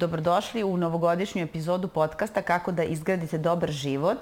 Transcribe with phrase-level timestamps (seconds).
[0.00, 4.18] dobrodošli u novogodišnju epizodu podcasta Kako da izgradite dobar život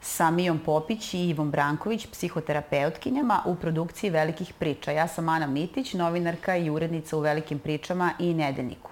[0.00, 4.90] sa Mijom Popić i Ivom Branković, psihoterapeutkinjama u produkciji Velikih priča.
[4.90, 8.90] Ja sam Ana Mitić, novinarka i urednica u Velikim pričama i Nedeljniku.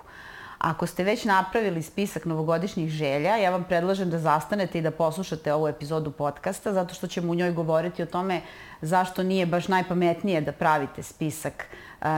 [0.58, 5.52] Ako ste već napravili spisak novogodišnjih želja, ja vam predlažem da zastanete i da poslušate
[5.52, 8.40] ovu epizodu podcasta, zato što ćemo u njoj govoriti o tome
[8.80, 11.66] zašto nije baš najpametnije da pravite spisak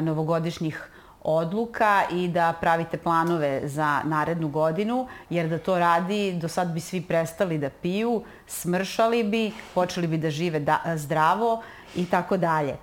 [0.03, 0.89] novogodišnjih
[1.27, 6.81] odluka i da pravite planove za narednu godinu, jer da to radi, do sad bi
[6.81, 11.63] svi prestali da piju, smršali bi, počeli bi da žive da, zdravo
[11.97, 12.77] i tako dalje.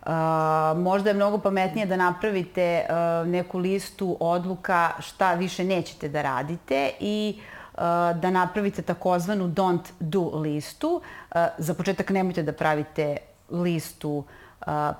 [0.00, 0.08] Uh,
[0.76, 6.90] možda je mnogo pametnije da napravite uh, neku listu odluka šta više nećete da radite
[7.00, 7.38] i
[7.74, 7.80] uh,
[8.20, 11.00] da napravite takozvanu don't do listu.
[11.58, 13.16] Za početak nemojte da pravite
[13.50, 14.24] listu uh,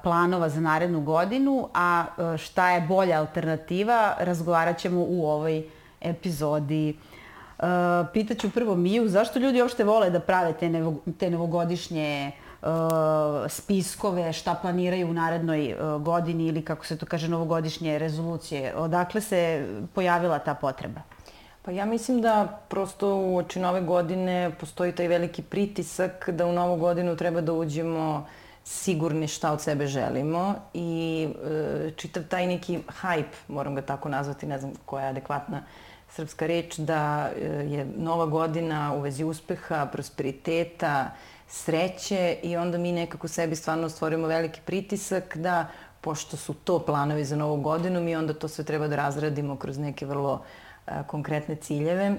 [0.03, 2.05] planova za narednu godinu, a
[2.39, 5.65] šta je bolja alternativa razgovarat ćemo u ovoj
[6.01, 6.99] epizodi.
[8.13, 12.69] Pitaću prvo Miju, zašto ljudi uopšte vole da prave te, nevo, te novogodišnje uh,
[13.49, 18.75] spiskove, šta planiraju u narednoj godini ili kako se to kaže novogodišnje rezolucije.
[18.77, 21.01] Odakle se pojavila ta potreba?
[21.63, 26.53] Pa ja mislim da prosto u oči nove godine postoji taj veliki pritisak da u
[26.53, 32.47] novu godinu treba da uđemo uh, sigurni šta od sebe želimo i e, čitav taj
[32.47, 35.63] neki hype, moram ga tako nazvati, ne znam koja je adekvatna
[36.09, 41.11] srpska reč, da e, je nova godina u vezi uspeha, prosperiteta,
[41.49, 45.67] sreće i onda mi nekako sebi stvarno stvorimo veliki pritisak da
[46.01, 49.79] pošto su to planovi za novu godinu, mi onda to sve treba da razradimo kroz
[49.79, 50.43] neke vrlo
[50.87, 52.17] e, konkretne ciljeve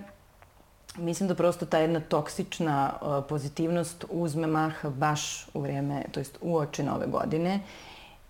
[0.97, 6.37] mislim da prosto ta jedna toksična uh, pozitivnost uzme mah baš u vreme, to jest
[6.41, 7.59] u oči nove godine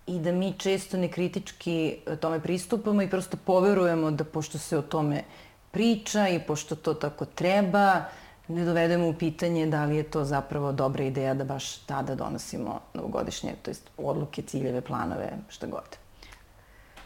[0.08, 4.82] i da mi često nekritički uh, tome pristupamo i prosto poverujemo da pošto se o
[4.82, 5.24] tome
[5.72, 8.04] priča i pošto to tako treba,
[8.48, 12.80] ne dovedemo u pitanje da li je to zapravo dobra ideja da baš tada donosimo
[12.94, 16.01] novogodišnje, to jest odluke, ciljeve, planove, šta god.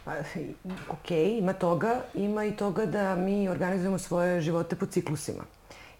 [0.06, 0.12] Pa,
[0.88, 2.00] ok, ima toga.
[2.14, 5.44] Ima i toga da mi organizujemo svoje živote po ciklusima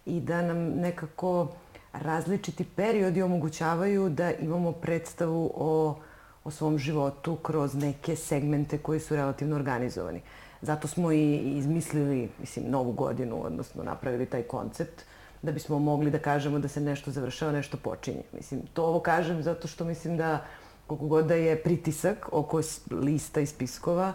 [0.05, 1.47] i da nam nekako
[1.93, 5.95] različiti periodi omogućavaju da imamo predstavu o,
[6.43, 10.21] o svom životu kroz neke segmente koji su relativno organizovani.
[10.61, 15.03] Zato smo i izmislili, mislim, novu godinu, odnosno napravili taj koncept,
[15.41, 18.23] da bismo mogli da kažemo da se nešto završava, nešto počinje.
[18.33, 20.45] Mislim, to ovo kažem zato što mislim da
[20.87, 22.61] koliko god da je pritisak oko
[22.91, 24.13] lista i spiskova,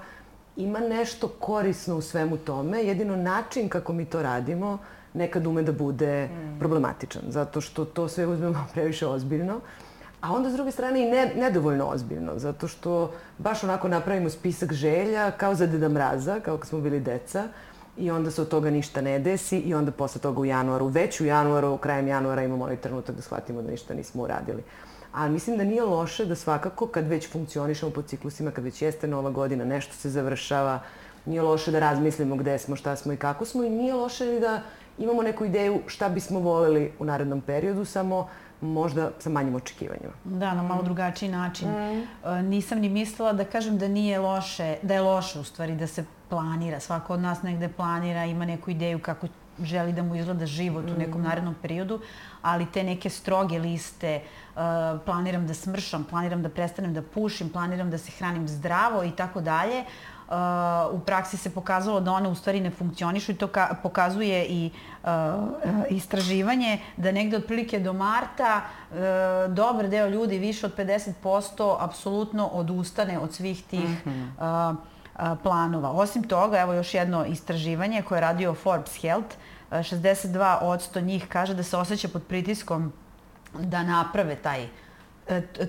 [0.56, 2.82] ima nešto korisno u svemu tome.
[2.82, 4.78] Jedino način kako mi to radimo
[5.14, 6.58] nekad ume da bude mm.
[6.58, 9.60] problematičan, zato što to sve uzmemo previše ozbiljno.
[10.20, 14.72] A onda s druge strane i ne, nedovoljno ozbiljno, zato što baš onako napravimo spisak
[14.72, 17.48] želja kao za Deda Mraza, kao kad smo bili deca,
[17.96, 21.20] i onda se od toga ništa ne desi i onda posle toga u januaru, već
[21.20, 24.62] u januaru, krajem januara imamo onaj trenutak da shvatimo da ništa nismo uradili.
[25.12, 29.06] A mislim da nije loše da svakako kad već funkcionišemo po ciklusima, kad već jeste
[29.06, 30.80] nova godina, nešto se završava,
[31.26, 34.62] nije loše da razmislimo gde smo, šta smo i kako smo i nije loše da
[34.98, 38.28] imamo neku ideju šta bismo voleli u narednom periodu, samo
[38.60, 40.12] možda sa manjim očekivanjima.
[40.24, 41.68] Da, na malo drugačiji način.
[41.68, 42.28] Mm.
[42.28, 45.86] E, nisam ni mislila da kažem da nije loše, da je loše u stvari da
[45.86, 46.80] se planira.
[46.80, 49.26] Svako od nas negde planira, ima neku ideju kako
[49.62, 51.24] želi da mu izgleda život u nekom mm.
[51.24, 52.00] narednom periodu,
[52.42, 54.20] ali te neke stroge liste,
[54.54, 54.62] uh,
[55.04, 59.40] planiram da smršam, planiram da prestanem da pušim, planiram da se hranim zdravo i tako
[59.40, 59.84] dalje,
[60.32, 60.38] Uh,
[60.94, 64.70] u praksi se pokazalo da one u stvari ne funkcionišu i to ka, pokazuje i
[65.02, 65.10] uh,
[65.90, 68.96] istraživanje da negde otprilike do marta uh,
[69.54, 74.76] dobar deo ljudi, više od 50%, apsolutno odustane od svih tih mm -hmm.
[75.42, 75.90] Planova.
[75.90, 79.36] Osim toga, evo još jedno istraživanje koje je radio Forbes Health,
[79.70, 82.92] 62% njih kaže da se osjeća pod pritiskom
[83.58, 84.68] da naprave taj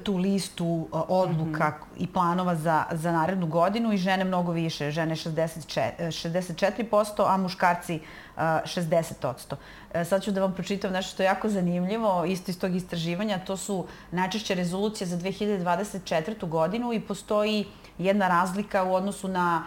[0.04, 2.04] tu listu e, odluka mm -hmm.
[2.04, 8.00] i planova za, za narednu godinu i žene mnogo više, žene 64, 64% a muškarci
[8.38, 9.56] 60%.
[9.94, 13.39] E, sad ću da vam pročitam nešto što je jako zanimljivo, isto iz tog istraživanja,
[13.45, 16.48] to su najčešće rezolucije za 2024.
[16.48, 17.65] godinu i postoji
[17.98, 19.63] jedna razlika u odnosu na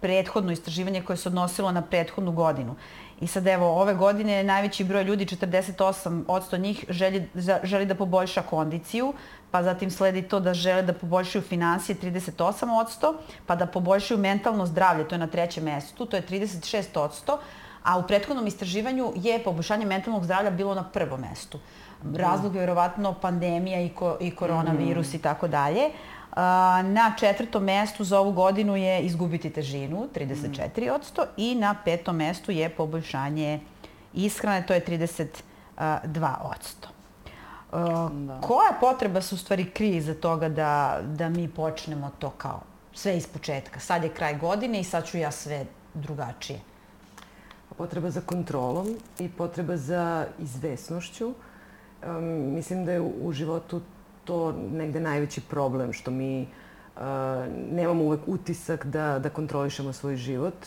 [0.00, 2.74] prethodno istraživanje koje se odnosilo na prethodnu godinu.
[3.20, 7.28] I sad evo, ove godine najveći broj ljudi, 48% njih, želi,
[7.62, 9.12] želi da poboljša kondiciju,
[9.50, 13.14] pa zatim sledi to da žele da poboljšaju finansije 38%,
[13.46, 17.36] pa da poboljšaju mentalno zdravlje, to je na trećem mestu, to je 36%,
[17.82, 21.58] a u prethodnom istraživanju je poboljšanje mentalnog zdravlja bilo na prvom mestu.
[22.14, 25.16] Razlog je verovatno pandemija i, ko, i koronavirus mm.
[25.16, 25.90] i tako dalje.
[26.84, 32.68] Na četvrtom mestu za ovu godinu je izgubiti težinu, 34%, i na petom mestu je
[32.68, 33.60] poboljšanje
[34.14, 35.36] ishrane, to je 32%.
[38.12, 38.40] Da.
[38.40, 42.60] Koja potreba se u stvari krije iza toga da, da mi počnemo to kao
[42.92, 43.80] sve iz početka?
[43.80, 46.60] Sad je kraj godine i sad ću ja sve drugačije.
[47.78, 51.26] Potreba za kontrolom i potreba za izvesnošću.
[52.06, 52.24] Um,
[52.54, 53.80] mislim da je u životu
[54.24, 57.02] to negde najveći problem, što mi uh,
[57.72, 60.66] nemamo uvek utisak da, da kontrolišemo svoj život,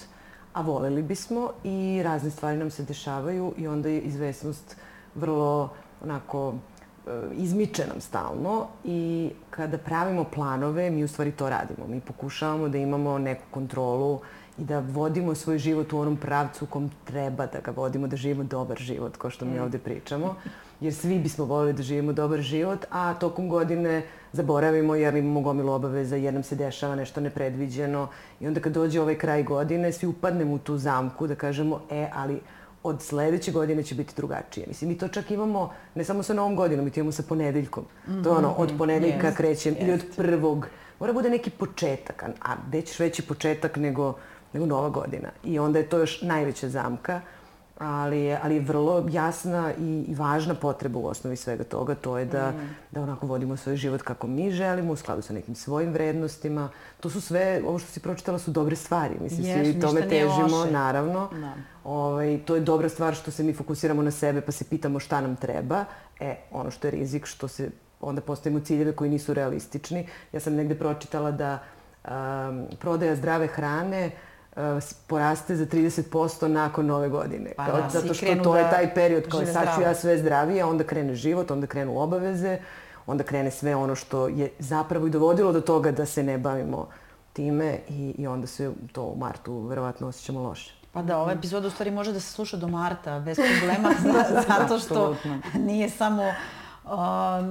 [0.54, 4.78] a voleli bismo i razne stvari nam se dešavaju i onda je izvesnost
[5.16, 5.70] vrlo
[6.04, 6.54] onako
[7.38, 11.88] izmiče nam stalno i kada pravimo planove, mi u stvari to radimo.
[11.88, 14.20] Mi pokušavamo da imamo neku kontrolu
[14.58, 18.16] i da vodimo svoj život u onom pravcu u kom treba da ga vodimo, da
[18.16, 19.64] živimo dobar život, kao što mi mm.
[19.64, 20.36] ovde pričamo.
[20.82, 25.74] Jer svi bismo volili da živimo dobar život, a tokom godine zaboravimo jer imamo gomilu
[25.74, 28.08] obaveza, jer nam se dešava nešto nepredviđeno.
[28.40, 32.10] I onda kad dođe ovaj kraj godine, svi upadnemo u tu zamku da kažemo, e,
[32.14, 32.40] ali
[32.84, 34.68] od sledeće godine će biti drugačije.
[34.68, 37.84] Mislim, mi to čak imamo ne samo sa novom godinom, mi to imamo sa ponedeljkom.
[37.84, 38.24] Mm -hmm.
[38.24, 38.78] To je ono, od mhm.
[38.78, 39.36] ponedeljka yes.
[39.36, 39.82] krećem, yes.
[39.82, 40.68] ili od prvog.
[41.00, 44.14] Mora bude neki početak, a gde ćeš veći početak nego,
[44.54, 45.30] nego nova godina.
[45.44, 47.22] I onda je to još najveća zamka
[47.86, 52.18] ali je, ali je vrlo jasna i, i važna potreba u osnovi svega toga, to
[52.18, 52.76] je da, mm.
[52.92, 56.70] da onako vodimo svoj život kako mi želimo, u skladu sa nekim svojim vrednostima.
[57.00, 59.16] To su sve, ovo što si pročitala su dobre stvari.
[59.22, 60.72] Mislim, yes, svi tome težimo, loše.
[60.72, 61.30] naravno.
[61.32, 61.54] Da.
[61.84, 65.22] Ovaj, to je dobra stvar što se mi fokusiramo na sebe pa se pitamo šta
[65.22, 65.86] nam treba.
[66.20, 67.70] E, ono što je rizik, što se
[68.02, 70.08] onda postavimo ciljeve koji nisu realistični.
[70.32, 71.60] Ja sam negde pročitala da
[72.04, 74.33] um, prodaja zdrave hrane Uh,
[75.08, 77.52] poraste za 30% nakon nove godine.
[77.58, 80.18] Pa kao, da, zato što to da je taj period kao sad ću ja sve
[80.18, 82.58] zdravije, onda krene život, onda krenu obaveze,
[83.06, 86.88] onda krene sve ono što je zapravo i dovodilo do toga da se ne bavimo
[87.34, 90.74] time i, i onda se to u martu verovatno osjećamo loše.
[90.92, 93.90] Pa da, ova epizoda u stvari može da se sluša do marta bez problema,
[94.48, 95.16] zato što
[95.54, 96.34] nije samo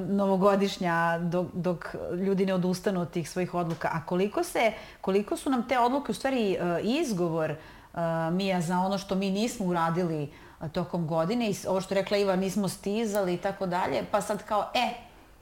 [0.08, 1.94] novogodišnja dok, dok
[2.26, 3.88] ljudi ne odustanu od tih svojih odluka.
[3.93, 7.99] A koliko, se, koliko su nam te odluke u stvari uh, izgovor uh,
[8.32, 10.31] Mija za ono što mi nismo uradili uh,
[10.69, 14.43] tokom godine i ovo što je rekla Iva nismo stizali i tako dalje, pa sad
[14.43, 14.90] kao e,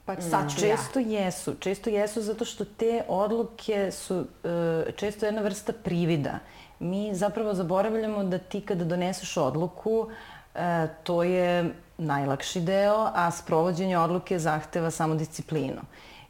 [0.05, 1.19] pa sad ću često ja.
[1.19, 4.25] jesu, često jesu zato što te odluke su
[4.95, 6.39] često jedna vrsta privida.
[6.79, 10.07] Mi zapravo zaboravljamo da ti kada doneseš odluku,
[11.03, 15.81] to je najlakši deo, a sprovođenje odluke zahteva samo disciplinu.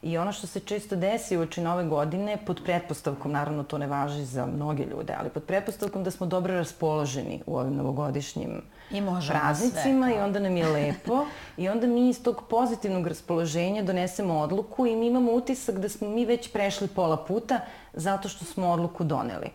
[0.01, 4.25] I ono što se često desi uoči nove godine, pod pretpostavkom, naravno to ne važi
[4.25, 10.07] za mnoge ljude, ali pod pretpostavkom da smo dobro raspoloženi u ovim novogodišnjim I praznicima
[10.07, 11.25] sve, i onda nam je lepo
[11.57, 16.09] i onda mi iz tog pozitivnog raspoloženja donesemo odluku i mi imamo utisak da smo
[16.09, 17.59] mi već prešli pola puta
[17.93, 19.49] zato što smo odluku doneli.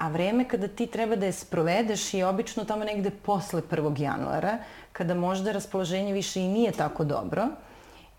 [0.00, 4.00] A vreme kada ti treba da je sprovedeš je obično tamo negde posle 1.
[4.00, 4.58] januara,
[4.92, 7.48] kada možda raspoloženje više i nije tako dobro.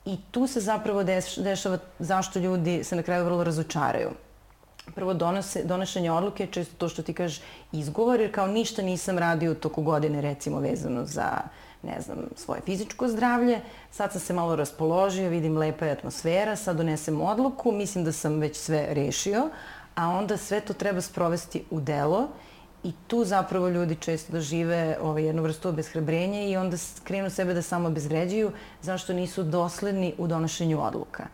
[0.05, 4.09] I tu se zapravo deš, dešava zašto ljudi se na kraju vrlo razočaraju.
[4.95, 7.41] Prvo, donose, donošenje odluke je često to što ti kažeš
[7.71, 11.31] izgovor, jer kao ništa nisam radio toku godine, recimo vezano za
[11.83, 13.59] ne znam, svoje fizičko zdravlje,
[13.91, 18.39] sad sam se malo raspoložio, vidim lepa je atmosfera, sad donesem odluku, mislim da sam
[18.39, 19.49] već sve rešio,
[20.01, 22.27] a onda sve to treba sprovesti u delo
[22.83, 27.61] I tu zapravo ljudi često dožive ovaj, jednu vrstu obezhrebrenja i onda krenu sebe da
[27.61, 31.27] samo obezvređuju zašto nisu dosledni u donošenju odluka.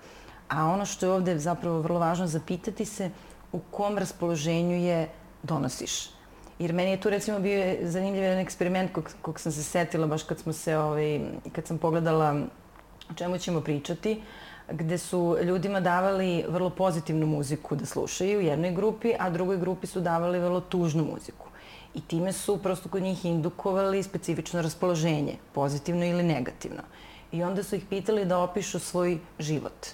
[0.50, 3.10] A ono što je ovde zapravo vrlo važno zapitati se
[3.52, 5.08] u kom raspoloženju je
[5.44, 6.10] donosiš.
[6.60, 10.24] Jer meni je tu recimo bio zanimljiv jedan eksperiment kog, kog sam se setila baš
[10.24, 11.22] kad smo se, ovaj,
[11.56, 12.42] kad sam pogledala
[13.12, 14.12] o čemu ćemo pričati.
[14.12, 19.58] Uh, gde su ljudima davali vrlo pozitivnu muziku da slušaju u jednoj grupi, a drugoj
[19.58, 21.48] grupi su davali vrlo tužnu muziku.
[21.94, 26.82] I time su prosto kod njih indukovali specifično raspoloženje, pozitivno ili negativno.
[27.32, 29.88] I onda su ih pitali da opišu svoj život.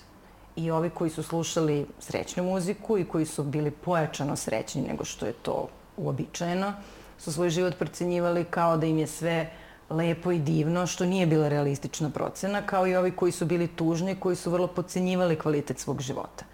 [0.55, 5.25] I ovi koji su slušali srećnu muziku i koji su bili pojačano srećni nego što
[5.25, 6.73] je to uobičajeno,
[7.19, 9.51] su svoj život procenjivali kao da im je sve
[9.93, 14.15] lepo i divno, što nije bila realistična procena, kao i ovi koji su bili tužni,
[14.15, 16.45] koji su vrlo pocenjivali kvalitet svog života.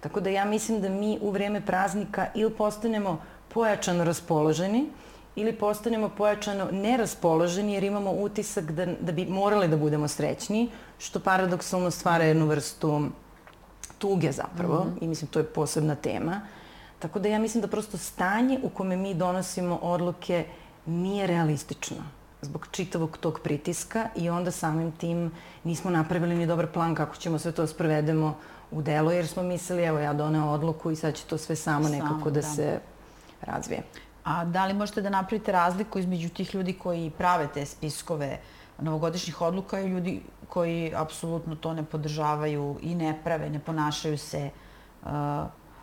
[0.00, 4.86] Tako da ja mislim da mi u vreme praznika ili postanemo pojačano raspoloženi,
[5.36, 11.20] ili postanemo pojačano neraspoloženi jer imamo utisak da, da bi morali da budemo srećni, što
[11.20, 13.02] paradoksalno stvara jednu vrstu
[13.98, 15.04] tuge zapravo mm -hmm.
[15.04, 16.40] i mislim to je posebna tema.
[16.98, 20.44] Tako da ja mislim da prosto stanje u kome mi donosimo odluke
[20.86, 25.32] nije realistično zbog čitavog tog pritiska i onda samim tim
[25.64, 28.36] nismo napravili ni dobar plan kako ćemo sve to sprovedemo
[28.70, 31.88] u delo, jer smo mislili, evo ja doneo odluku i sad će to sve samo,
[31.88, 32.80] samo nekako da, da se
[33.40, 33.82] razvije.
[34.24, 38.38] A da li možete da napravite razliku između tih ljudi koji prave te spiskove
[38.78, 44.50] novogodišnjih odluka i ljudi koji apsolutno to ne podržavaju i ne prave, ne ponašaju se
[45.02, 45.08] uh,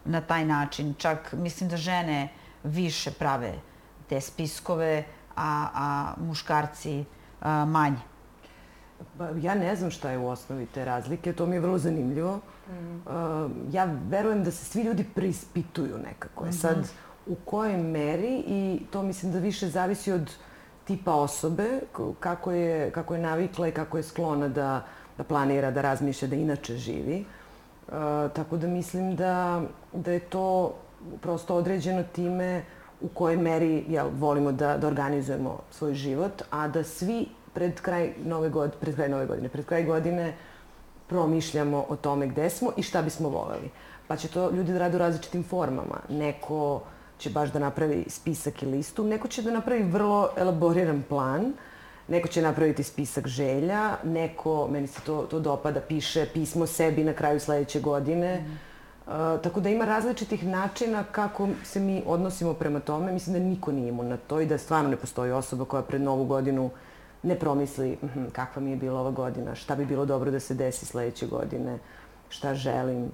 [0.06, 0.94] na taj način.
[0.98, 2.30] Čak mislim da žene
[2.64, 3.54] više prave
[4.10, 5.04] te spiskove,
[5.36, 7.00] a, a muškarci
[7.42, 8.02] uh, manje.
[9.18, 12.40] Pa, ja ne znam šta je u osnovi te razlike, to mi je vrlo zanimljivo.
[12.70, 12.96] Mm.
[12.96, 16.46] Uh, ja verujem da se svi ljudi preispituju nekako.
[16.46, 16.62] Mm -hmm.
[16.62, 16.88] Sad,
[17.28, 20.32] u kojoj meri i to mislim da više zavisi od
[20.86, 21.80] tipa osobe,
[22.20, 24.86] kako je, kako je navikla i kako je sklona da,
[25.18, 27.26] da planira, da razmišlja, da inače živi.
[27.88, 27.94] Uh,
[28.34, 29.62] tako da mislim da,
[29.94, 30.76] da je to
[31.22, 32.64] prosto određeno time
[33.02, 38.14] u kojoj meri jel, volimo da, da organizujemo svoj život, a da svi pred kraj
[38.24, 40.34] nove godine, pred kraj nove godine, pred kraj godine
[41.08, 43.70] promišljamo o tome gde smo i šta bismo voleli.
[44.08, 46.00] Pa će to ljudi da rade u različitim formama.
[46.10, 46.82] Neko
[47.18, 51.54] će baš da napravi spisak i listu, neko će da napravi vrlo elaboriran plan,
[52.08, 57.14] neko će napraviti spisak želja, neko, meni se to, to dopada, piše pismo sebi na
[57.14, 58.40] kraju sledeće godine.
[58.40, 58.75] Mm.
[59.08, 63.12] Uh, tako da ima različitih načina kako se mi odnosimo prema tome.
[63.12, 66.02] Mislim da niko nije imun na to i da stvarno ne postoji osoba koja pred
[66.02, 66.70] novu godinu
[67.24, 70.54] ne promisli hm, kakva mi je bila ova godina, šta bi bilo dobro da se
[70.54, 71.80] desi sledeće godine,
[72.30, 73.12] šta želim.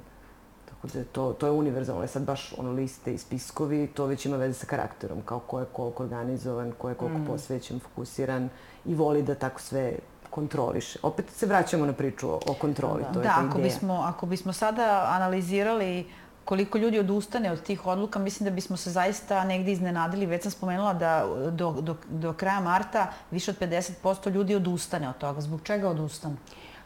[0.69, 2.01] Tako da to, to je univerzalno.
[2.01, 5.59] Je sad baš ono liste i spiskovi, to već ima veze sa karakterom, kao ko
[5.59, 7.25] je koliko organizovan, ko je koliko mm.
[7.25, 8.49] posvećen, fokusiran
[8.85, 9.95] i voli da tako sve
[10.31, 10.99] kontroliše.
[11.03, 13.13] Opet se vraćamo na priču o, o kontroli, da.
[13.13, 13.73] to je da, ako ideja.
[13.73, 16.05] Bismo, ako bismo sada analizirali
[16.45, 20.25] koliko ljudi odustane od tih odluka, mislim da bismo se zaista negde iznenadili.
[20.25, 25.17] Već sam spomenula da do, do, do kraja marta više od 50% ljudi odustane od
[25.17, 25.41] toga.
[25.41, 26.37] Zbog čega odustanu?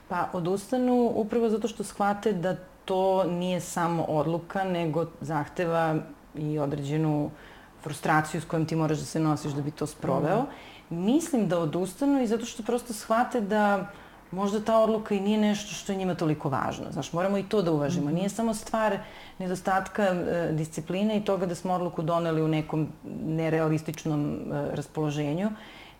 [0.07, 5.95] Pa odustanu upravo zato što shvate da to nije samo odluka, nego zahteva
[6.35, 7.31] i određenu
[7.83, 10.41] frustraciju s kojom ti moraš da se nosiš da bi to sproveo.
[10.41, 10.47] Mm.
[10.89, 13.87] Mislim da odustanu i zato što prosto shvate da
[14.31, 16.85] možda ta odluka i nije nešto što je njima toliko važno.
[16.91, 18.09] Znaš, moramo i to da uvažimo.
[18.09, 18.13] -hmm.
[18.13, 18.97] Nije samo stvar
[19.39, 22.87] nedostatka e, discipline i toga da smo odluku doneli u nekom
[23.25, 25.51] nerealističnom e, raspoloženju,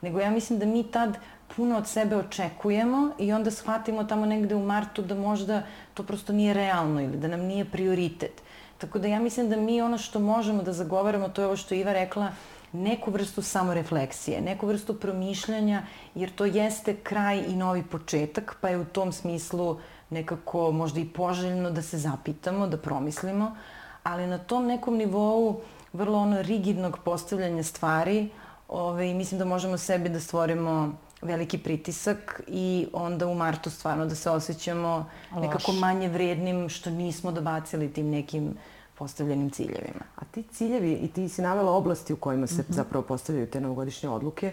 [0.02, 1.18] nego ja mislim da mi tad
[1.56, 5.64] puno od sebe očekujemo i onda shvatimo tamo negde u martu da možda
[5.94, 8.42] to prosto nije realno ili da nam nije prioritet.
[8.78, 11.76] Tako da ja mislim da mi ono što možemo da zagovaramo, to je ovo što
[11.76, 12.32] Iva rekla,
[12.76, 15.82] neku vrstu samorefleksije, neku vrstu promišljanja,
[16.16, 19.78] jer to jeste kraj i novi početak, pa je u tom smislu
[20.10, 23.56] nekako možda i poželjno da se zapitamo, da promislimo,
[24.04, 25.62] ali na tom nekom nivou
[25.94, 28.30] vrlo ono rigidnog postavljanja stvari,
[28.68, 34.06] ove, ovaj, mislim da možemo sebi da stvorimo veliki pritisak i onda u martu stvarno
[34.06, 35.42] da se osjećamo Loš.
[35.42, 38.58] nekako manje vrednim što nismo dobacili tim nekim
[38.98, 40.06] postavljenim ciljevima.
[40.16, 42.76] A ti ciljevi, i ti si navela oblasti u kojima se mm -hmm.
[42.76, 44.52] zapravo postavljaju te novogodišnje odluke,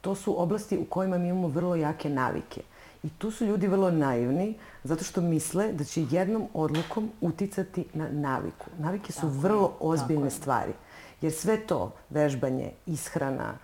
[0.00, 2.62] to su oblasti u kojima mi imamo vrlo jake navike.
[3.02, 8.08] I tu su ljudi vrlo naivni zato što misle da će jednom odlukom uticati na
[8.08, 8.66] naviku.
[8.78, 10.72] Navike su tako vrlo ozbiljne stvari.
[11.20, 13.54] Jer sve to, vežbanje, ishrana,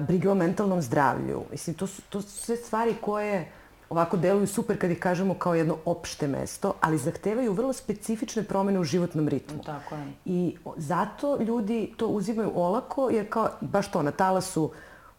[0.00, 3.52] briga o mentalnom zdravlju, mislim, to su, to su sve stvari koje
[3.90, 8.80] ovako deluju super kad ih kažemo kao jedno opšte mesto, ali zahtevaju vrlo specifične promene
[8.80, 9.62] u životnom ritmu.
[9.62, 10.12] Tako je.
[10.24, 14.70] I zato ljudi to uzimaju olako, jer kao baš to na talasu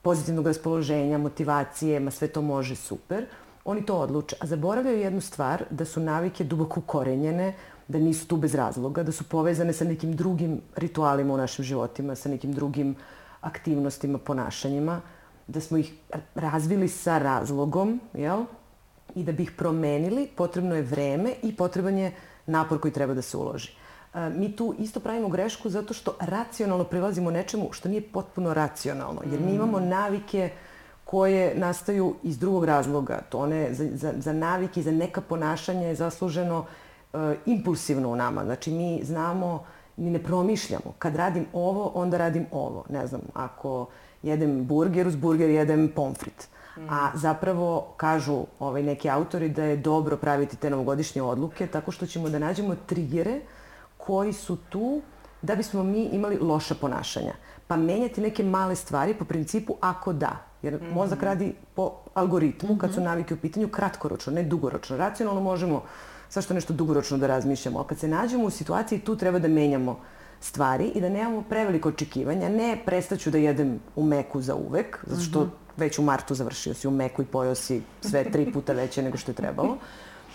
[0.01, 3.25] pozitivnog raspoloženja, motivacije, ma sve to može super,
[3.65, 4.35] oni to odluče.
[4.39, 7.53] A zaboravljaju jednu stvar, da su navike duboko ukorenjene,
[7.87, 12.15] da nisu tu bez razloga, da su povezane sa nekim drugim ritualima u našim životima,
[12.15, 12.95] sa nekim drugim
[13.41, 15.01] aktivnostima, ponašanjima,
[15.47, 15.93] da smo ih
[16.35, 18.45] razvili sa razlogom, jel?
[19.15, 22.11] I da bi ih promenili potrebno je vreme i potreban je
[22.45, 23.71] napor koji treba da se uloži.
[24.13, 29.21] E, mi tu isto pravimo grešku zato što racionalno prilazimo nečemu što nije potpuno racionalno,
[29.31, 29.87] jer mi imamo mm.
[29.87, 30.49] navike
[31.03, 33.21] koje nastaju iz drugog razloga.
[33.29, 36.59] To one, za, za, za navike i za neka ponašanja je zasluženo
[37.13, 38.45] uh, impulsivno u nama.
[38.45, 39.65] Znači, mi znamo,
[39.97, 40.93] mi ne promišljamo.
[40.99, 42.85] Kad radim ovo, onda radim ovo.
[42.89, 43.87] Ne znam, ako
[44.23, 46.47] jedem burger, uz burger jedem pomfrit.
[46.89, 52.05] A zapravo kažu ovaj, neki autori da je dobro praviti te novogodišnje odluke tako što
[52.05, 53.41] ćemo da nađemo trigere
[53.97, 55.01] koji su tu
[55.41, 57.33] da bismo mi imali loša ponašanja.
[57.67, 60.37] Pa menjati neke male stvari po principu ako da.
[60.61, 60.93] Jer mm -hmm.
[60.93, 63.05] mozak radi po algoritmu kad su mhm.
[63.05, 64.97] navike u pitanju kratkoročno, ne dugoročno.
[64.97, 65.83] Racionalno možemo
[66.29, 69.99] svašto nešto dugoročno da razmišljamo, ali kad se nađemo u situaciji tu treba da menjamo
[70.39, 72.49] stvari i da nemamo preveliko očekivanja.
[72.49, 75.60] Ne prestaću da jedem u meku za uvek, zato što mm -hmm.
[75.77, 79.17] Već u martu završio si u meku i pojao si sve tri puta veće nego
[79.17, 79.77] što je trebalo.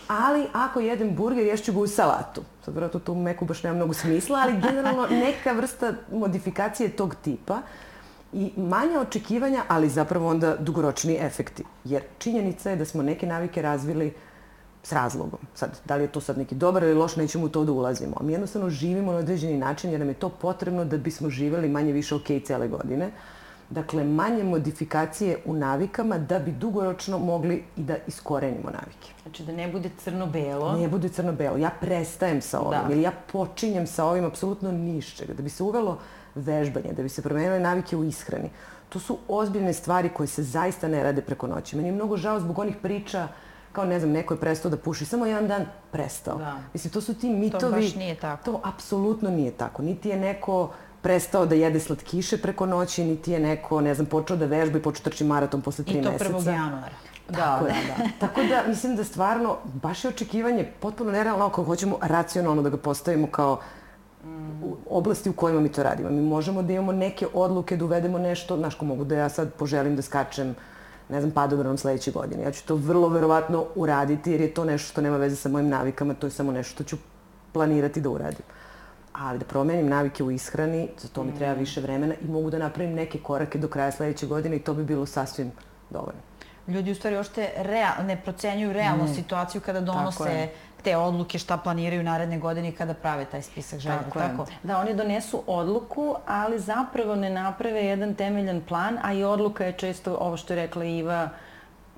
[0.08, 2.42] Ali ako jedem burger, ješću ga u salatu.
[2.64, 7.14] Sad vjerojatno to u meku baš nema mnogo smisla, ali generalno neka vrsta modifikacije tog
[7.14, 7.62] tipa
[8.32, 11.64] i manja očekivanja, ali zapravo onda dugoročni efekti.
[11.84, 14.14] Jer činjenica je da smo neke navike razvili
[14.82, 15.40] s razlogom.
[15.54, 18.16] Sad, da li je to sad neki dobar ili loš, nećemo u to da ulazimo.
[18.20, 21.92] Mi jednostavno živimo na određeni način jer nam je to potrebno da bismo živeli manje
[21.92, 23.10] više ok cele godine.
[23.70, 29.12] Dakle, manje modifikacije u navikama da bi dugoročno mogli i da iskorenimo navike.
[29.22, 30.76] Znači da ne bude crno-belo.
[30.76, 31.56] Ne bude crno-belo.
[31.56, 32.92] Ja prestajem sa ovim da.
[32.92, 35.34] ili ja počinjem sa ovim apsolutno nišćega.
[35.34, 35.98] Da bi se uvelo
[36.34, 38.50] vežbanje, da bi se promenile navike u ishrani.
[38.88, 41.76] To su ozbiljne stvari koje se zaista ne rade preko noći.
[41.76, 43.28] Meni je mnogo žao zbog onih priča
[43.76, 46.38] kao ne znam, neko je prestao da puši, samo jedan dan prestao.
[46.38, 46.56] Da.
[46.72, 47.60] Mislim, to su ti mitovi.
[47.60, 48.44] To baš nije tako.
[48.44, 49.82] To apsolutno nije tako.
[49.82, 50.70] Niti je neko
[51.06, 54.82] prestao da jede slatkiše preko noći, niti je neko, ne znam, počeo da vežba i
[54.82, 56.24] počeo trči maraton posle tri meseca.
[56.24, 56.54] I to 1.
[56.54, 56.96] januara.
[57.26, 57.84] Tako da, je.
[57.86, 58.10] da, da.
[58.26, 62.76] Tako da, mislim da stvarno, baš je očekivanje potpuno nerealno ako hoćemo racionalno da ga
[62.76, 63.60] postavimo kao
[64.62, 66.10] u oblasti u kojima mi to radimo.
[66.10, 69.52] Mi možemo da imamo neke odluke, da uvedemo nešto, znaš ko mogu da ja sad
[69.54, 70.54] poželim da skačem
[71.08, 72.42] ne znam, padobranom sledeće godine.
[72.42, 75.68] Ja ću to vrlo verovatno uraditi jer je to nešto što nema veze sa mojim
[75.68, 76.96] navikama, to je samo nešto što ću
[77.52, 78.55] planirati da uradim.
[79.18, 81.58] Ali da promenim navike u ishrani, za to mi treba mm.
[81.58, 84.84] više vremena i mogu da napravim neke korake do kraja sledeće godine i to bi
[84.84, 85.52] bilo sasvim
[85.90, 86.20] dovoljno.
[86.68, 89.14] Ljudi u stvari ošte real, ne procenjuju realnu ne.
[89.14, 90.48] situaciju kada donose
[90.82, 93.98] te odluke šta planiraju naredne godine kada prave taj spisak želja.
[93.98, 94.46] Tako, tako?
[94.62, 99.72] Da, oni donesu odluku, ali zapravo ne naprave jedan temeljan plan, a i odluka je
[99.72, 101.28] često ovo što je rekla Iva,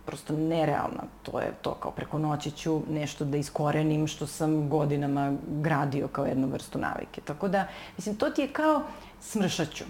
[0.08, 1.02] prosto nerealna.
[1.22, 6.24] To je to kao preko noći ću nešto da iskorenim što sam godinama gradio kao
[6.24, 7.20] jednu vrstu navike.
[7.20, 8.82] Tako da, mislim, to ti je kao
[9.20, 9.84] smršaću.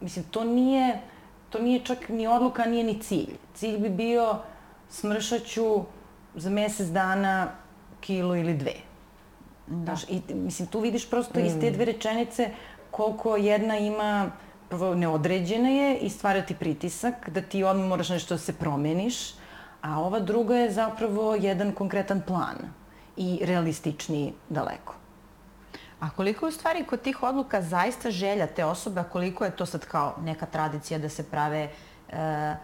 [0.00, 1.00] Mislim, to nije,
[1.50, 3.34] to nije čak ni odluka, nije ni cilj.
[3.54, 4.38] Cilj bi bio
[4.88, 5.82] smršaću
[6.34, 7.48] za mesec dana
[8.00, 8.74] kilo ili dve.
[9.66, 9.84] Da.
[9.84, 11.44] Znaš, i, mislim, tu vidiš prosto mm.
[11.44, 11.72] iz te mm.
[11.72, 12.50] dve rečenice
[12.90, 14.30] koliko jedna ima,
[14.68, 19.32] prvo neodređena je i stvara ti pritisak da ti odmah moraš nešto da se promeniš,
[19.86, 22.56] a ova druga je zapravo jedan konkretan plan
[23.16, 24.94] i realističniji daleko.
[26.00, 29.56] A koliko je u stvari kod tih odluka zaista želja te osobe, a koliko je
[29.56, 31.68] to sad kao neka tradicija da se prave
[32.08, 32.56] e, e,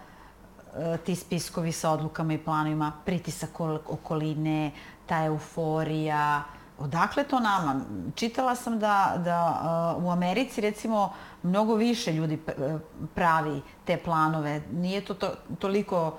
[1.05, 4.71] ti spiskovi sa odlukama i planovima, pritisak okoline,
[5.05, 6.43] ta euforija,
[6.79, 7.81] odakle to nama?
[8.15, 9.39] Čitala sam da, da
[9.97, 12.41] uh, u Americi recimo mnogo više ljudi
[13.15, 14.61] pravi te planove.
[14.71, 16.17] Nije to, to toliko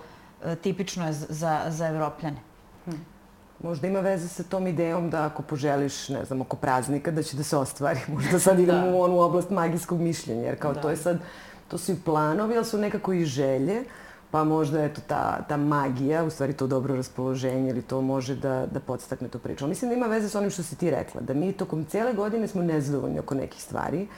[0.63, 2.41] tipično za, za evropljane.
[2.85, 2.91] Hm.
[3.63, 7.37] Možda ima veze sa tom idejom da ako poželiš, ne znam, oko praznika, da će
[7.37, 8.01] da se ostvari.
[8.15, 8.95] Možda sad idemo da.
[8.95, 10.81] u onu oblast magijskog mišljenja, jer kao da.
[10.81, 11.19] to je sad,
[11.69, 13.81] to su i planovi, ali su nekako i želje.
[13.81, 13.87] Uh,
[14.35, 18.67] pa možda eto ta, ta magija, u stvari to dobro raspoloženje ili to može da,
[18.67, 19.67] da podstakne tu priču.
[19.67, 22.49] Mislim da ima veze sa onim što si ti rekla, da mi tokom cele godine
[22.49, 24.09] smo nezadovoljni oko nekih stvari,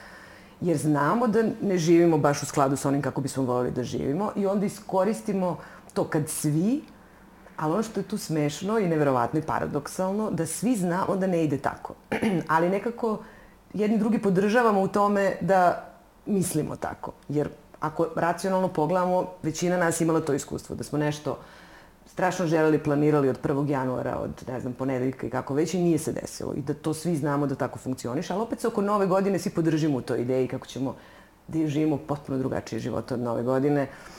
[0.60, 4.32] jer znamo da ne živimo baš u skladu sa onim kako bismo volili da živimo
[4.36, 5.58] i onda iskoristimo
[5.96, 6.82] to kad svi,
[7.56, 11.44] ali ono što je tu smešno i neverovatno i paradoksalno, da svi znamo da ne
[11.44, 11.94] ide tako.
[12.54, 13.18] ali nekako
[13.74, 15.88] jedni drugi podržavamo u tome da
[16.26, 17.48] mislimo tako, jer
[17.80, 21.38] ako racionalno pogledamo, većina nas imala to iskustvo, da smo nešto
[22.06, 23.70] strašno želeli, planirali od 1.
[23.70, 26.54] januara, od, ne znam, ponedeljka i kako već i nije se desilo.
[26.54, 29.50] I da to svi znamo da tako funkcioniš, ali opet se oko nove godine svi
[29.50, 30.94] podržimo u toj ideji kako ćemo
[31.48, 33.82] da živimo potpuno drugačije živote od nove godine.
[33.82, 34.15] Uh,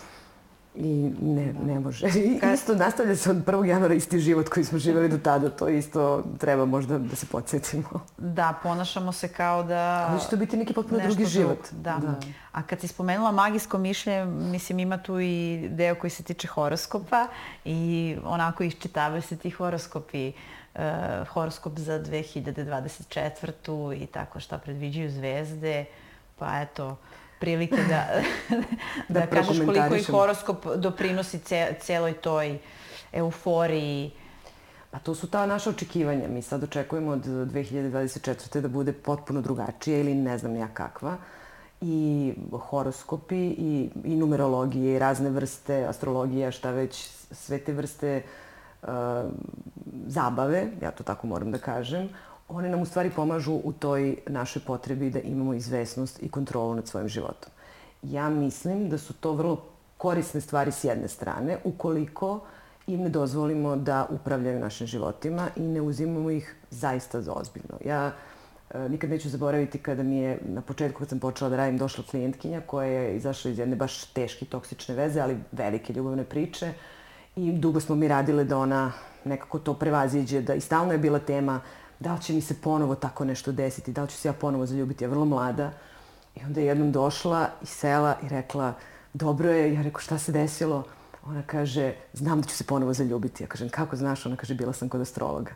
[0.79, 2.07] I ne, ne može.
[2.07, 3.65] I isto nastavlja se od 1.
[3.65, 5.49] januara isti život koji smo živeli do tada.
[5.49, 8.05] To isto treba možda da se podsjetimo.
[8.17, 10.07] Da, ponašamo se kao da...
[10.09, 11.67] Ali će to biti neki potpuno drugi život.
[11.71, 11.97] Da.
[12.01, 12.19] da.
[12.51, 17.27] A kad si spomenula magijsko mišljenje, mislim ima tu i deo koji se tiče horoskopa
[17.65, 20.31] i onako iščitavaju se ti horoskopi
[20.75, 20.81] uh,
[21.27, 24.03] horoskop za 2024.
[24.03, 25.85] i tako šta predviđaju zvezde.
[26.39, 26.97] Pa eto,
[27.39, 28.07] prilike da,
[29.09, 32.59] da, da kažeš koliko i horoskop doprinosi ce, celoj toj
[33.11, 34.11] euforiji.
[34.91, 36.27] Pa to su ta naša očekivanja.
[36.27, 38.61] Mi sad očekujemo od 2024.
[38.61, 41.17] da bude potpuno drugačije ili ne znam ja kakva.
[41.81, 48.21] I horoskopi i, i numerologije i razne vrste astrologija, šta već, sve te vrste
[48.81, 48.87] uh,
[50.07, 52.09] zabave, ja to tako moram da kažem,
[52.47, 56.87] one nam u stvari pomažu u toj našoj potrebi da imamo izvesnost i kontrolu nad
[56.87, 57.51] svojim životom.
[58.01, 59.63] Ja mislim da su to vrlo
[59.97, 62.39] korisne stvari s jedne strane, ukoliko
[62.87, 67.77] im ne dozvolimo da upravljaju našim životima i ne uzimamo ih zaista za ozbiljno.
[67.85, 68.11] Ja
[68.73, 72.03] E, nikad neću zaboraviti kada mi je na početku kad sam počela da radim došla
[72.09, 76.73] klijentkinja koja je izašla iz jedne baš teške toksične veze, ali velike ljubavne priče
[77.35, 78.91] i dugo smo mi radile da ona
[79.23, 81.61] nekako to prevaziđe, da i stalno je bila tema
[81.99, 84.65] da li će mi se ponovo tako nešto desiti, da li ću se ja ponovo
[84.65, 85.71] zaljubiti, ja vrlo mlada.
[86.35, 88.73] I onda je jednom došla i sela i rekla,
[89.13, 90.83] dobro je, ja rekao šta se desilo?
[91.25, 93.43] Ona kaže, znam da ću se ponovo zaljubiti.
[93.43, 94.25] Ja kažem, kako znaš?
[94.25, 95.51] Ona kaže, bila sam kod astrologa.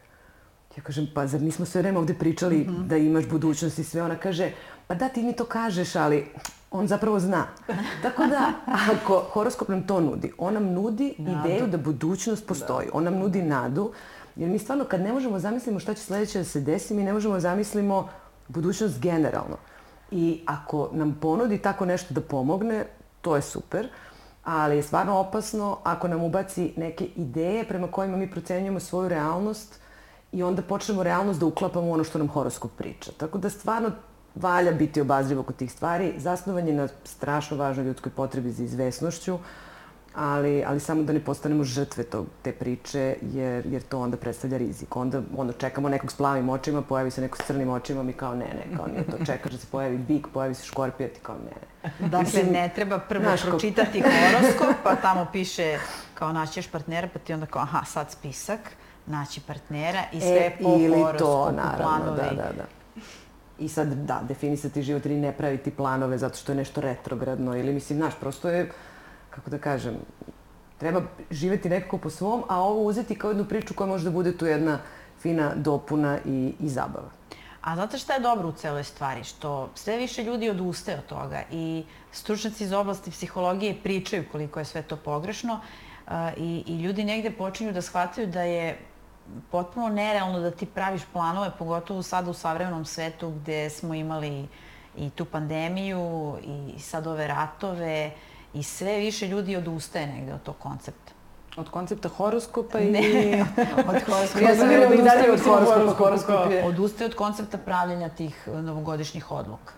[0.78, 2.88] Ja kažem, pa zar nismo sve vreme ovde pričali mm -hmm.
[2.88, 4.04] da imaš budućnost i sve?
[4.04, 4.52] Ona kaže,
[4.88, 6.28] pa da, ti mi to kažeš, ali
[6.72, 7.48] on zapravo zna.
[8.04, 8.54] Tako da,
[8.92, 11.50] ako horoskop nam to nudi, on nam nudi nadu.
[11.50, 12.88] ideju da budućnost postoji.
[12.88, 12.92] Da.
[12.94, 13.92] On nam nudi nadu,
[14.42, 17.14] jer mi stvarno kad ne možemo zamislimo šta će sledeće da se desi, mi ne
[17.14, 18.10] možemo zamislimo
[18.48, 19.58] budućnost generalno.
[20.12, 22.86] I ako nam ponudi tako nešto da pomogne,
[23.22, 23.88] to je super,
[24.44, 29.80] ali je stvarno opasno ako nam ubaci neke ideje prema kojima mi procenjujemo svoju realnost
[30.32, 33.12] i onda počnemo realnost da uklapamo ono što nam horoskop priča.
[33.18, 33.92] Tako da stvarno
[34.36, 36.14] valja biti obazriv oko tih stvari.
[36.18, 39.38] Zasnovan je na strašno važnoj ljudskoj potrebi za izvesnošću,
[40.16, 44.58] ali, ali samo da ne postanemo žrtve tog, te priče, jer, jer to onda predstavlja
[44.58, 44.96] rizik.
[44.96, 48.36] Onda, onda čekamo nekog s plavim očima, pojavi se neko s crnim očima, mi kao
[48.36, 51.36] ne, ne, kao nije to, čekaš da se pojavi bik, pojavi se škorpija, ti kao
[51.36, 52.08] ne, ne.
[52.08, 55.78] Dakle, Mislim, ne treba prvo znaš, pročitati horoskop, pa tamo piše
[56.14, 58.60] kao naćeš partnera, pa ti onda kao, aha, sad spisak,
[59.06, 62.24] naći partnera i sve e, po horoskopu, to, naravno, planove.
[62.24, 62.66] Da, da, da.
[63.60, 67.74] I sad, da, definisati život ili ne praviti planove zato što je nešto retrogradno ili,
[67.74, 68.70] mislim, znaš, prosto je,
[69.32, 69.96] kako da kažem,
[70.78, 74.38] treba živeti nekako po svom, a ovo uzeti kao jednu priču koja može da bude
[74.38, 74.80] tu jedna
[75.22, 77.10] fina dopuna i, i zabava.
[77.62, 79.24] A znate šta je dobro u celoj stvari?
[79.24, 84.66] Što sve više ljudi odustaje od toga i stručnjaci iz oblasti psihologije pričaju koliko je
[84.66, 88.80] sve to pogrešno uh, i, i ljudi negde počinju da shvataju da je
[89.52, 94.48] potpuno nerealno da ti praviš planove, pogotovo sada u savremenom svetu gde smo imali
[94.98, 98.12] i tu pandemiju i sad ove ratove
[98.54, 101.12] i sve više ljudi odustaje negde od tog koncepta.
[101.58, 102.92] Od koncepta horoskopa i...
[102.92, 103.46] Ne,
[103.78, 104.46] od horoskopa.
[104.46, 105.94] Ja sam bila i dalje od horoskopa.
[105.94, 106.50] horoskopa.
[106.66, 109.74] Odustaje od koncepta pravljenja tih e, novogodišnjih odluka.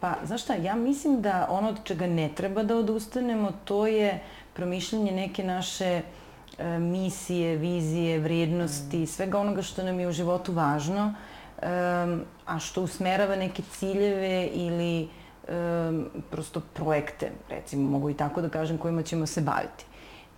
[0.00, 4.22] Pa, znaš šta, ja mislim da ono od čega ne treba da odustanemo, to je
[4.54, 6.02] promišljanje neke naše
[6.60, 9.06] E, misije, vizije, vrijednosti, mm.
[9.06, 11.14] svega onoga što nam je u životu važno,
[12.46, 15.08] a što usmerava neke ciljeve ili
[16.30, 19.84] prosto projekte, recimo, mogu i tako da kažem, kojima ćemo se baviti.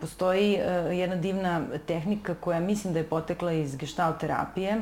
[0.01, 0.63] Postoji e,
[0.97, 4.81] jedna divna tehnika koja mislim da je potekla iz gestalt terapije,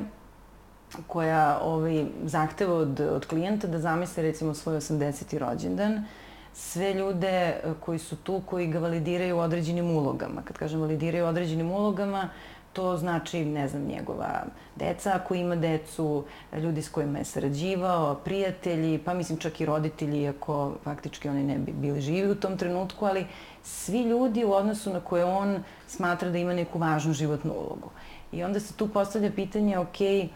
[1.06, 5.38] koja ovaj, zahteva od, od klijenta da zamisle recimo svoj 80.
[5.38, 6.04] rođendan
[6.52, 10.42] sve ljude e, koji su tu, koji ga validiraju određenim ulogama.
[10.44, 12.28] Kad kažem validiraju određenim ulogama,
[12.72, 14.44] to znači, ne znam, njegova
[14.76, 20.22] deca ako ima decu, ljudi s kojima je sarađivao, prijatelji, pa mislim čak i roditelji,
[20.22, 23.26] iako faktički oni ne bi bili živi u tom trenutku, ali
[23.62, 27.90] svi ljudi u odnosu na koje on smatra da ima neku važnu životnu ulogu.
[28.32, 30.28] I onda se tu postavlja pitanje, okej,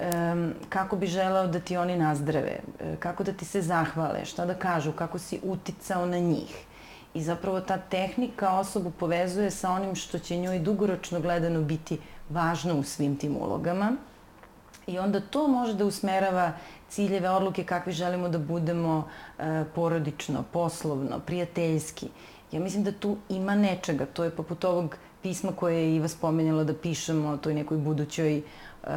[0.00, 2.60] um, kako bi želeo da ti oni nazdrave,
[2.98, 6.64] kako da ti se zahvale, šta da kažu, kako si uticao na njih.
[7.14, 11.98] I zapravo ta tehnika osobu povezuje sa onim što će njoj dugoročno gledano biti
[12.30, 13.92] važno u svim tim ulogama.
[14.86, 16.52] I onda to može da usmerava
[16.88, 22.08] ciljeve, odluke kakvi želimo da budemo e, porodično, poslovno, prijateljski.
[22.52, 24.06] Ja mislim da tu ima nečega.
[24.06, 28.42] To je poput ovog pisma koje je Iva spomenjala da pišemo o toj nekoj budućoj
[28.82, 28.94] E,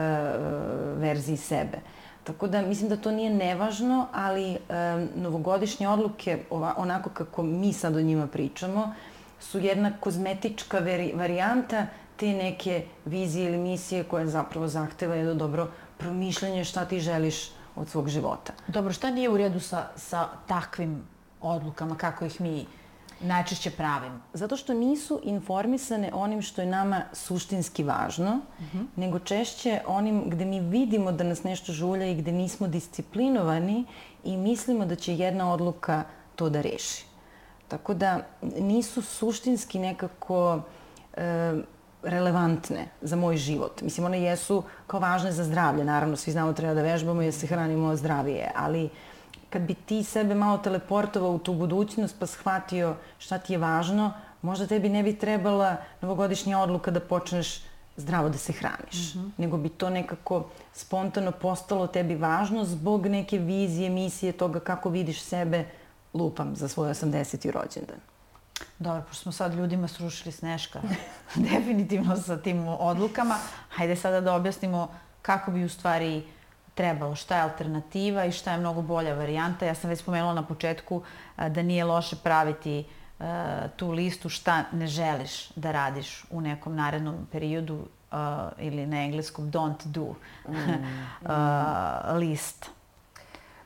[0.97, 1.77] verziji sebe.
[2.25, 4.57] Tako da mislim da to nije nevažno, ali e,
[5.15, 8.93] novogodišnje odluke, ova, onako kako mi sad o njima pričamo,
[9.39, 11.85] su jedna kozmetička veri, varijanta
[12.17, 17.89] te neke vizije ili misije koje zapravo zahteva jedno dobro promišljanje šta ti želiš od
[17.89, 18.53] svog života.
[18.67, 21.03] Dobro, šta nije u redu sa, sa takvim
[21.41, 22.65] odlukama, kako ih mi
[23.19, 24.21] najčešće pravim?
[24.33, 28.77] Zato što nisu informisane onim što je nama suštinski važno, mhm.
[28.77, 28.85] -huh.
[28.95, 33.85] nego češće onim gde mi vidimo da nas nešto žulja i gde nismo disciplinovani
[34.23, 36.03] i mislimo da će jedna odluka
[36.35, 37.05] to da reši.
[37.67, 38.19] Tako da
[38.59, 40.61] nisu suštinski nekako
[41.13, 41.53] e,
[42.03, 43.81] relevantne za moj život.
[43.81, 45.83] Mislim, one jesu kao važne za zdravlje.
[45.83, 48.89] Naravno, svi znamo da treba da vežbamo i da se hranimo zdravije, ali
[49.49, 54.13] kad bi ti sebe malo teleportovao u tu budućnost pa shvatio šta ti je važno,
[54.41, 57.61] možda tebi ne bi trebala novogodišnja odluka da počneš
[57.97, 59.29] zdravo da se hraniš, mm -hmm.
[59.37, 65.21] nego bi to nekako spontano postalo tebi važno zbog neke vizije, misije toga kako vidiš
[65.21, 65.65] sebe
[66.13, 67.51] lupam za svoj 80.
[67.51, 67.97] rođendan.
[68.79, 70.81] Dobro, pošto smo sad ljudima srušili sneška,
[71.51, 73.37] definitivno sa tim odlukama,
[73.69, 74.87] hajde sada da objasnimo
[75.21, 76.23] kako bi u stvari
[76.75, 79.65] trebalo, šta je alternativa i šta je mnogo bolja varijanta.
[79.65, 81.01] Ja sam već spomenula na početku
[81.37, 82.85] da nije loše praviti
[83.75, 87.79] tu listu šta ne želiš da radiš u nekom narednom periodu
[88.57, 90.05] ili na engleskom don't do
[90.47, 92.17] mm.
[92.17, 92.69] list.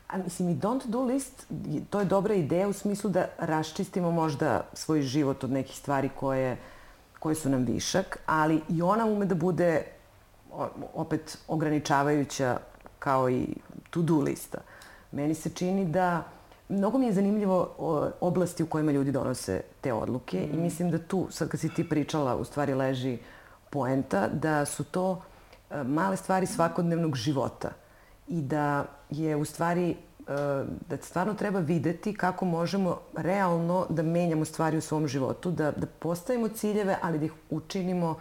[0.08, 1.45] A mislim i don't do list,
[1.89, 6.58] to je dobra ideja u smislu da raščistimo možda svoj život od nekih stvari koje,
[7.19, 9.84] koje su nam višak, ali i ona ume da bude
[10.93, 12.58] opet ograničavajuća
[12.99, 13.47] kao i
[13.89, 14.57] to-do lista.
[15.12, 16.23] Meni se čini da
[16.69, 17.75] mnogo mi je zanimljivo
[18.21, 20.55] oblasti u kojima ljudi donose te odluke mm.
[20.55, 23.17] i mislim da tu, sad kad si ti pričala, u stvari leži
[23.69, 25.21] poenta da su to
[25.69, 27.69] e, male stvari svakodnevnog života
[28.27, 29.95] i da je u stvari e,
[30.89, 35.88] da stvarno treba videti kako možemo realno da menjamo stvari u svom životu, da, da
[35.88, 38.15] postavimo ciljeve, ali da ih učinimo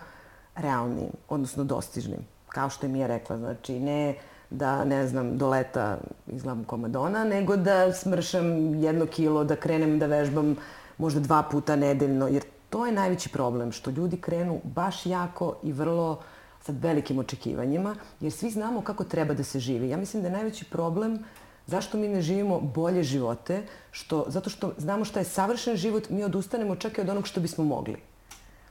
[0.55, 2.21] realnim, odnosno dostižnim.
[2.49, 4.15] Kao što je Mija rekla, znači ne
[4.51, 9.99] da, ne znam, do leta izgledam ko Madonna, nego da smršam jedno kilo, da krenem
[9.99, 10.57] da vežbam
[10.99, 15.73] možda dva puta nedeljno, jer to je najveći problem, što ljudi krenu baš jako i
[15.73, 16.21] vrlo
[16.63, 19.89] sa velikim očekivanjima, jer svi znamo kako treba da se živi.
[19.89, 21.19] Ja mislim da je najveći problem
[21.69, 26.25] zašto mi ne živimo bolje živote, što, zato što znamo šta je savršen život, mi
[26.25, 27.97] odustanemo čak i od onog što bismo mogli.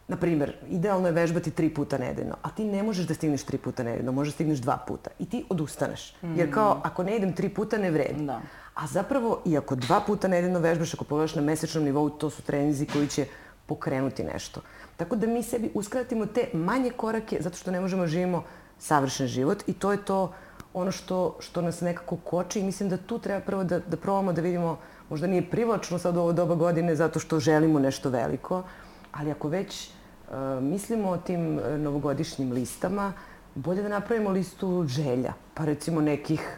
[0.08, 3.58] Na primer, idealno je vežbati tri puta nedeljno, a ti ne možeš da stigneš tri
[3.58, 5.10] puta nedeljno, možeš da stigneš dva puta.
[5.20, 6.16] I ti odustaneš.
[6.36, 8.26] Jer kao, ako ne idem tri puta, ne vredi.
[8.26, 8.42] Da.
[8.76, 12.42] A zapravo, i ako dva puta nedeljno vežbaš, ako pogledaš na mesečnom nivou, to su
[12.42, 13.26] trenizi koji će
[13.66, 14.62] pokrenuti nešto.
[14.98, 18.44] Tako da mi sebi uskratimo te manje korake, zato što ne možemo da živimo
[18.80, 20.34] savršen život i to je to
[20.74, 24.34] ono što, što nas nekako koči i mislim da tu treba prvo da, da probamo
[24.34, 24.78] da vidimo,
[25.10, 28.64] možda nije privlačno sad u ovo doba godine zato što želimo nešto veliko,
[29.12, 29.90] ali ako već
[30.62, 33.14] mislimo o tim e, novogodišnjim listama,
[33.56, 36.58] bolje da napravimo listu želja, pa recimo nekih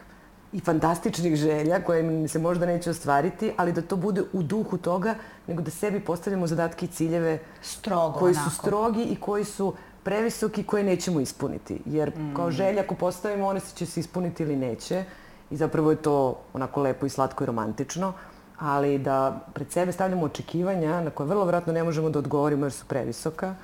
[0.52, 4.78] i fantastičnih želja koje mi se možda neće ostvariti, ali da to bude u duhu
[4.78, 5.14] toga,
[5.46, 8.50] nego da sebi postavljamo zadatke i ciljeve Strogo, koji onako.
[8.50, 11.80] su strogi i koji su previsoki koje nećemo ispuniti.
[11.86, 12.34] Jer mm.
[12.34, 15.04] kao želja ako postavimo, one se će se ispuniti ili neće.
[15.50, 18.12] I zapravo je to onako lepo i slatko i romantično
[18.60, 22.72] ali da pred sebe stavljamo očekivanja na koje vrlo vratno ne možemo da odgovorimo jer
[22.72, 23.54] su previsoka,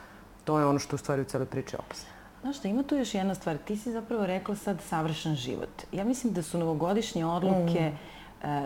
[0.45, 2.09] to je ono što u stvari u celoj priči opasno.
[2.41, 3.57] Znaš šta, ima tu još jedna stvar.
[3.59, 5.83] Ti si zapravo rekla sad savršen život.
[5.93, 8.16] Ja mislim da su novogodišnje odluke mm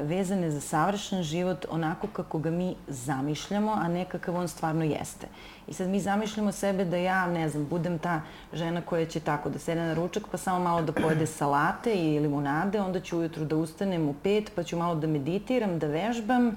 [0.03, 5.27] vezane za savršen život onako kako ga mi zamišljamo, a ne kakav on stvarno jeste.
[5.69, 8.21] I sad mi zamišljamo sebe da ja, ne znam, budem ta
[8.53, 12.19] žena koja će tako da sede na ručak pa samo malo da pojede salate i
[12.21, 16.57] limonade, onda ću ujutru da ustanem u pet pa ću malo da meditiram, da vežbam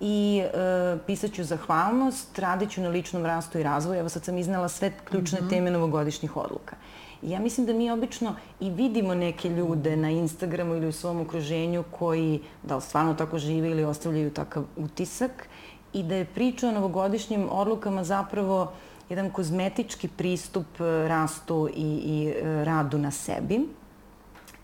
[0.00, 4.00] i e, pisat ću zahvalnost, radit ću na ličnom rastu i razvoju.
[4.00, 5.50] Evo sad sam iznala sve ključne mm -hmm.
[5.50, 6.76] teme novogodišnjih odluka.
[7.22, 11.20] I ja mislim da mi obično i vidimo neke ljude na Instagramu ili u svom
[11.20, 15.48] okruženju koji da li stvarno tako žive ili ostavljaju takav utisak
[15.92, 18.72] i da je priča o novogodišnjim odlukama zapravo
[19.08, 23.60] jedan kozmetički pristup e, rastu i, i e, radu na sebi.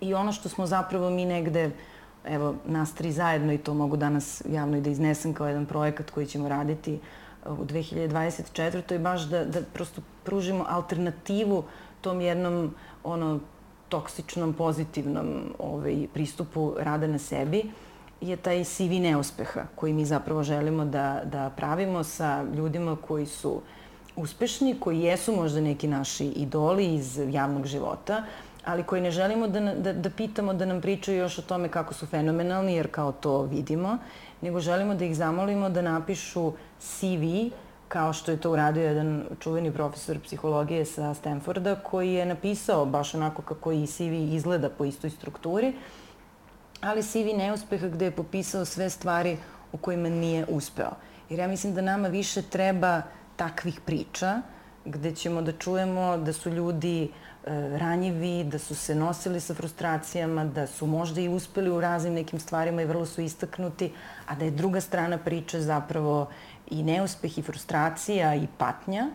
[0.01, 1.71] I ono što smo zapravo mi negde,
[2.25, 6.11] evo, nas tri zajedno i to mogu danas javno i da iznesem kao jedan projekat
[6.11, 6.99] koji ćemo raditi e,
[7.49, 8.93] u 2024.
[8.93, 11.65] je baš da, da prosto pružimo alternativu
[12.05, 13.41] tom jednom ono
[13.89, 17.65] toksičnom, pozitivnom ovaj, pristupu rada na sebi
[18.21, 23.61] je taj CV neuspeha koji mi zapravo želimo da, da pravimo sa ljudima koji su
[24.17, 28.23] uspešni, koji jesu možda neki naši idoli iz javnog života,
[28.65, 31.95] ali koji ne želimo da, da, da pitamo da nam pričaju još o tome kako
[31.95, 33.99] su fenomenalni, jer kao to vidimo,
[34.41, 37.51] nego želimo da ih zamolimo da napišu CV
[37.95, 43.15] kao što je to uradio jedan čuveni profesor psihologije sa Stanforda, koji je napisao baš
[43.15, 45.73] onako kako i CV izgleda po istoj strukturi,
[46.81, 49.37] ali CV neuspeha gde je popisao sve stvari
[49.73, 50.91] u kojima nije uspeo.
[51.31, 53.03] Jer ja mislim da nama više treba
[53.37, 54.41] takvih priča,
[54.85, 57.09] gde ćemo da čujemo da su ljudi e,
[57.79, 62.41] ranjivi, da su se nosili sa frustracijama, da su možda i uspeli u raznim nekim
[62.41, 63.93] stvarima i vrlo su istaknuti,
[64.27, 66.27] a da je druga strana priče zapravo
[66.71, 69.11] i neuspeh i frustracija i patnja.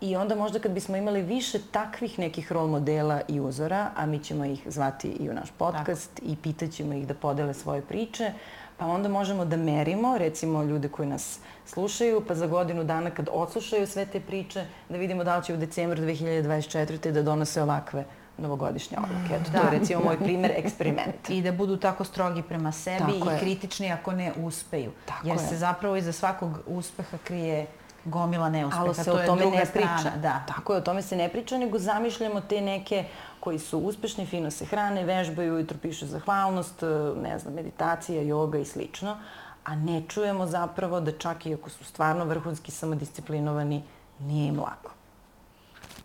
[0.00, 4.18] I onda možda kad bismo imali više takvih nekih rol modela i uzora, a mi
[4.18, 6.28] ćemo ih zvati i u naš podcast Tako.
[6.32, 8.32] i pitaćemo ih da podele svoje priče,
[8.76, 13.28] pa onda možemo da merimo, recimo ljude koji nas slušaju, pa za godinu dana kad
[13.32, 17.10] odslušaju sve te priče, da vidimo da li će u decembru 2024.
[17.12, 18.04] da donose ovakve
[18.38, 19.34] novogodišnje odluke.
[19.34, 19.58] Eto, da.
[19.60, 21.32] to je recimo moj primer eksperimenta.
[21.34, 23.38] I da budu tako strogi prema sebi tako i je.
[23.40, 24.92] kritični ako ne uspeju.
[25.04, 25.46] Tako Jer je.
[25.46, 27.66] se zapravo iza svakog uspeha krije
[28.04, 28.82] gomila neuspeha.
[28.82, 29.96] Ali se to o tome ne strana.
[29.96, 30.16] priča.
[30.16, 30.44] Da.
[30.48, 33.04] Tako je, o tome se ne priča, nego zamišljamo te neke
[33.40, 36.82] koji su uspešni, fino se hrane, vežbaju, ujutro pišu zahvalnost,
[37.22, 39.16] ne znam, meditacija, joga i slično,
[39.64, 43.82] a ne čujemo zapravo da čak i ako su stvarno vrhunski samodisciplinovani,
[44.20, 44.92] nije im lako.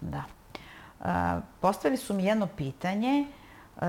[0.02, 0.24] Da.
[1.60, 3.28] Postavili su mi jedno pitanje.
[3.76, 3.82] Uh,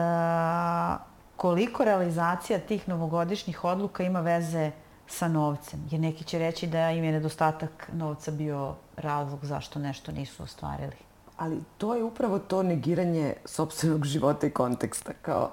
[1.36, 4.70] koliko realizacija tih novogodišnjih odluka ima veze
[5.06, 5.80] sa novcem?
[5.90, 10.96] Jer neki će reći da im je nedostatak novca bio razlog zašto nešto nisu ostvarili.
[11.36, 15.12] Ali to je upravo to negiranje sobstvenog života i konteksta.
[15.22, 15.50] Kao,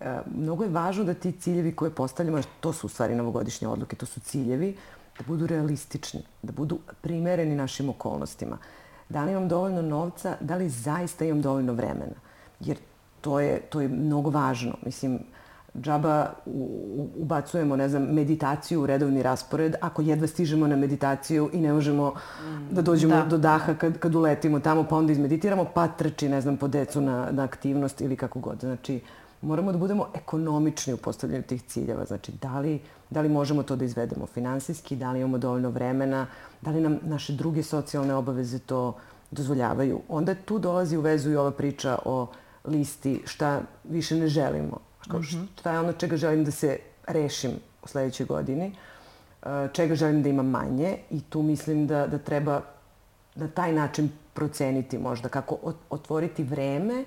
[0.00, 3.96] e, mnogo je važno da ti ciljevi koje postavljamo, to su u stvari novogodišnje odluke,
[3.96, 4.76] to su ciljevi,
[5.18, 8.58] da budu realistični, da budu primereni našim okolnostima.
[9.08, 12.16] Da li imam dovoljno novca, da li zaista imam dovoljno vremena.
[12.60, 12.76] Jer
[13.20, 14.74] to je, to je mnogo važno.
[14.84, 15.18] Mislim,
[15.80, 16.32] džaba
[17.16, 22.12] ubacujemo, ne znam, meditaciju u redovni raspored, ako jedva stižemo na meditaciju i ne možemo
[22.70, 23.24] da dođemo da.
[23.24, 27.00] do daha kad, kad uletimo tamo, pa onda izmeditiramo, pa trči, ne znam, po decu
[27.00, 28.60] na, na aktivnost ili kako god.
[28.60, 29.00] Znači,
[29.44, 32.04] moramo da budemo ekonomični u postavljanju tih ciljeva.
[32.04, 32.80] Znači, da li,
[33.10, 36.26] da li možemo to da izvedemo finansijski, da li imamo dovoljno vremena,
[36.60, 38.96] da li nam naše druge socijalne obaveze to
[39.30, 40.00] dozvoljavaju.
[40.08, 42.26] Onda tu dolazi u vezu i ova priča o
[42.64, 44.80] listi šta više ne želimo.
[45.10, 47.50] Kao, šta je ono čega želim da se rešim
[47.82, 48.72] u sledećoj godini,
[49.72, 52.60] čega želim da imam manje i tu mislim da, da treba
[53.34, 57.04] na taj način proceniti možda kako otvoriti vreme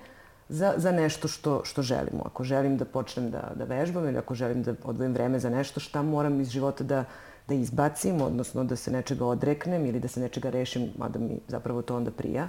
[0.50, 2.24] za, za nešto što, što želimo.
[2.26, 5.80] Ako želim da počnem da, da vežbam ili ako želim da odvojim vreme za nešto,
[5.80, 7.04] šta moram iz života da,
[7.48, 11.82] da izbacim, odnosno da se nečega odreknem ili da se nečega rešim, mada mi zapravo
[11.82, 12.48] to onda prija,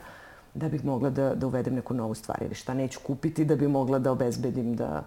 [0.54, 3.68] da bih mogla da, da uvedem neku novu stvar ili šta neću kupiti da bi
[3.68, 5.04] mogla da obezbedim da,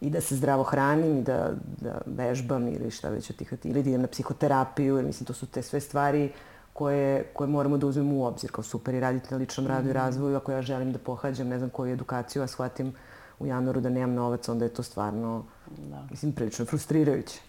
[0.00, 1.50] i da se zdravo hranim i da,
[1.80, 5.32] da vežbam ili šta već od tih, ili da idem na psihoterapiju, jer mislim to
[5.32, 6.32] su te sve stvari
[6.74, 9.90] koje, koje moramo da uzmemo u obzir kao super i raditi na ličnom radu i
[9.90, 9.98] mhm.
[9.98, 10.36] razvoju.
[10.36, 12.94] Ako ja želim da pohađam ne znam koju edukaciju, a shvatim
[13.38, 16.06] u januaru da nemam novac, onda je to stvarno, da.
[16.10, 17.40] mislim, prilično frustrirajuće.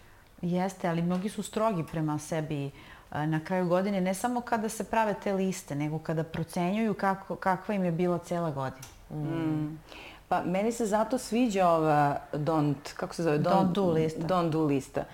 [0.42, 2.70] Jeste, ali mnogi su strogi prema sebi
[3.10, 7.74] na kraju godine, ne samo kada se prave te liste, nego kada procenjuju kako, kakva
[7.74, 8.86] im je bila cela godina.
[9.10, 9.78] Mm.
[10.28, 13.38] Pa meni se zato sviđa ova don't, kako se zove?
[13.38, 14.20] Don't, don't do lista.
[14.20, 15.04] Don't do lista.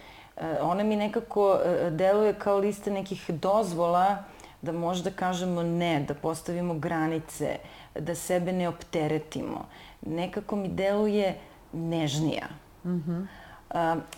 [0.61, 4.25] Ona mi nekako e, deluje kao lista nekih dozvola
[4.63, 7.59] da možda kažemo ne, da postavimo granice,
[7.95, 9.67] da sebe ne opteretimo.
[10.03, 11.39] Nekako mi deluje
[11.73, 12.47] nežnija.
[12.85, 13.13] Mhm.
[13.13, 13.29] Mm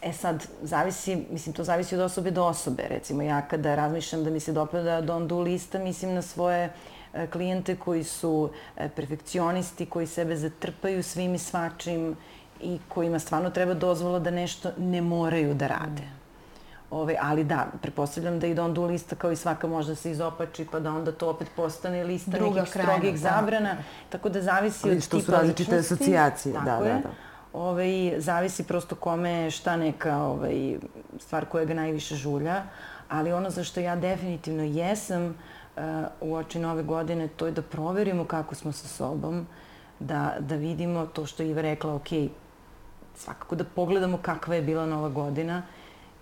[0.02, 2.82] E sad, zavisi, mislim, to zavisi od osobe do osobe.
[2.88, 6.72] Recimo, ja kada razmišljam da mi se dopada don't do lista, mislim na svoje
[7.32, 8.50] klijente koji su
[8.96, 12.16] perfekcionisti, koji sebe zatrpaju svim i svačim
[12.60, 16.02] i kojima stvarno treba dozvola da nešto ne moraju da rade.
[16.90, 20.66] Ove, ali da, prepostavljam da i don't do lista kao i svaka možda se izopači
[20.72, 23.18] pa da onda to opet postane lista Druga nekih krajna, strogih da.
[23.18, 23.76] zabrana.
[24.10, 25.06] Tako da zavisi od tipa ličnosti.
[25.06, 26.54] što su različite asocijacije.
[26.54, 27.10] Tako da, da, da
[27.54, 30.76] ovaj, zavisi prosto kome šta neka ovaj,
[31.18, 32.62] stvar koja ga najviše žulja,
[33.08, 35.82] ali ono za što ja definitivno jesam uh,
[36.20, 39.46] u oči nove godine, to je da proverimo kako smo sa sobom,
[40.00, 42.08] da, da vidimo to što je Iva rekla, ok,
[43.16, 45.62] svakako da pogledamo kakva je bila nova godina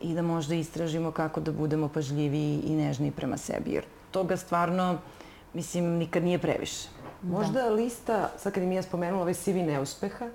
[0.00, 4.98] i da možda istražimo kako da budemo pažljiviji i nežniji prema sebi, jer toga stvarno,
[5.54, 6.88] mislim, nikad nije previše.
[7.22, 7.70] Možda da.
[7.70, 10.28] lista, sad kad mi ja spomenula ovaj CV neuspeha,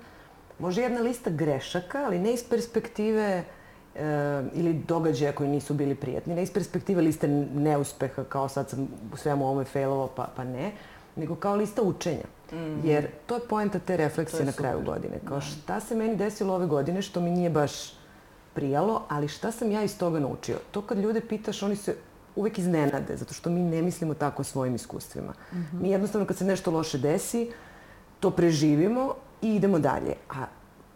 [0.58, 3.44] Može jedna lista grešaka, ali ne iz perspektive
[3.94, 4.04] e,
[4.54, 9.16] ili događaja koji nisu bili prijatni, ne iz perspektive liste neuspeha, kao sad sam u
[9.16, 10.72] svemu ovome failovo, pa, pa ne,
[11.18, 12.24] nego kao lista učenja.
[12.52, 12.84] Mm -hmm.
[12.84, 14.94] Jer to je poenta te refleksije na kraju super.
[14.94, 15.20] godine.
[15.24, 15.40] Kao da.
[15.40, 17.72] šta se meni desilo ove godine što mi nije baš
[18.54, 20.56] prijalo, ali šta sam ja iz toga naučio?
[20.70, 21.96] To kad ljude pitaš, oni se
[22.36, 25.32] uvek iznenade, zato što mi ne mislimo tako o svojim iskustvima.
[25.52, 25.82] Mm -hmm.
[25.82, 27.50] Mi jednostavno kad se nešto loše desi,
[28.20, 30.14] to preživimo i idemo dalje.
[30.30, 30.46] A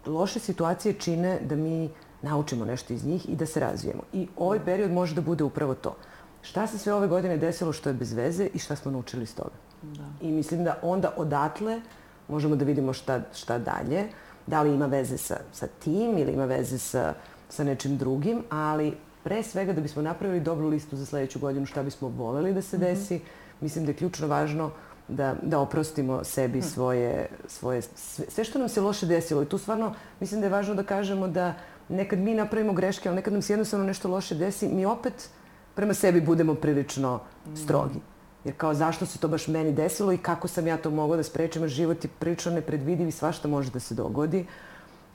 [0.07, 1.91] loše situacije čine da mi
[2.23, 4.03] naučimo nešto iz njih i da se razvijemo.
[4.13, 5.97] I ovaj period može da bude upravo to.
[6.43, 9.35] Šta se sve ove godine desilo što je bez veze i šta smo naučili iz
[9.35, 9.55] toga.
[9.83, 10.05] Da.
[10.21, 11.81] I mislim da onda odatle
[12.29, 14.05] možemo da vidimo šta, šta dalje.
[14.47, 17.15] Da li ima veze sa, sa tim ili ima veze sa,
[17.49, 21.83] sa nečim drugim, ali pre svega da bismo napravili dobru listu za sledeću godinu šta
[21.83, 22.87] bismo voleli da se mhm.
[22.87, 23.61] desi, mm -hmm.
[23.61, 24.71] mislim da je ključno važno
[25.09, 26.67] da, da oprostimo sebi hm.
[26.67, 29.43] svoje, svoje sve, sve što nam se loše desilo.
[29.43, 31.55] I tu stvarno mislim da je važno da kažemo da
[31.89, 35.31] nekad mi napravimo greške, ali nekad nam se jednostavno nešto loše desi, mi opet
[35.75, 37.21] prema sebi budemo prilično
[37.65, 38.01] strogi.
[38.45, 41.23] Jer kao zašto se to baš meni desilo i kako sam ja to mogla da
[41.23, 44.47] sprečim, život je prilično nepredvidiv i svašta može da se dogodi.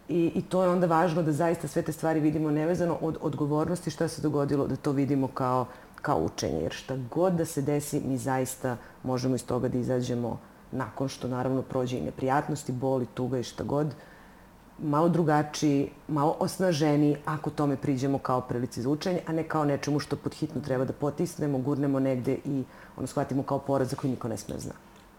[0.10, 3.92] I, I to je onda važno da zaista sve te stvari vidimo nevezano od odgovornosti
[3.92, 5.66] šta se dogodilo, da to vidimo kao
[6.02, 6.62] kao učenje.
[6.62, 10.40] Jer šta god da se desi, mi zaista možemo iz toga da izađemo
[10.72, 13.94] nakon što naravno prođe i neprijatnosti, boli, tuga i šta god,
[14.84, 20.00] malo drugačiji, malo osnaženi ako tome priđemo kao prilici za učenje, a ne kao nečemu
[20.00, 22.64] što pod hitno treba da potisnemo, gurnemo negde i
[22.98, 24.74] ono shvatimo kao poraz za koji niko ne sme da zna.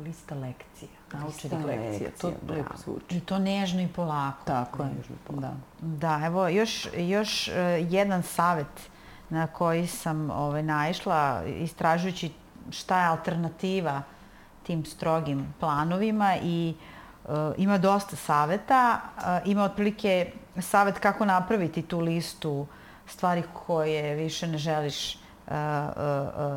[0.04, 3.16] Lista lekcija, naučenih lekcija, to lepo zvuči.
[3.16, 4.44] I to nežno i polako.
[4.44, 4.90] Tako je,
[5.30, 5.54] da.
[5.80, 7.54] Da, evo još, još uh,
[7.92, 8.90] jedan savet
[9.30, 12.30] na koji sam ovaj, naišla istražujući
[12.70, 14.02] šta je alternativa
[14.62, 16.97] tim strogim planovima i uh,
[17.56, 19.00] ima dosta saveta.
[19.16, 22.66] Uh, ima otprilike savet kako napraviti tu listu
[23.06, 25.20] stvari koje više ne želiš uh,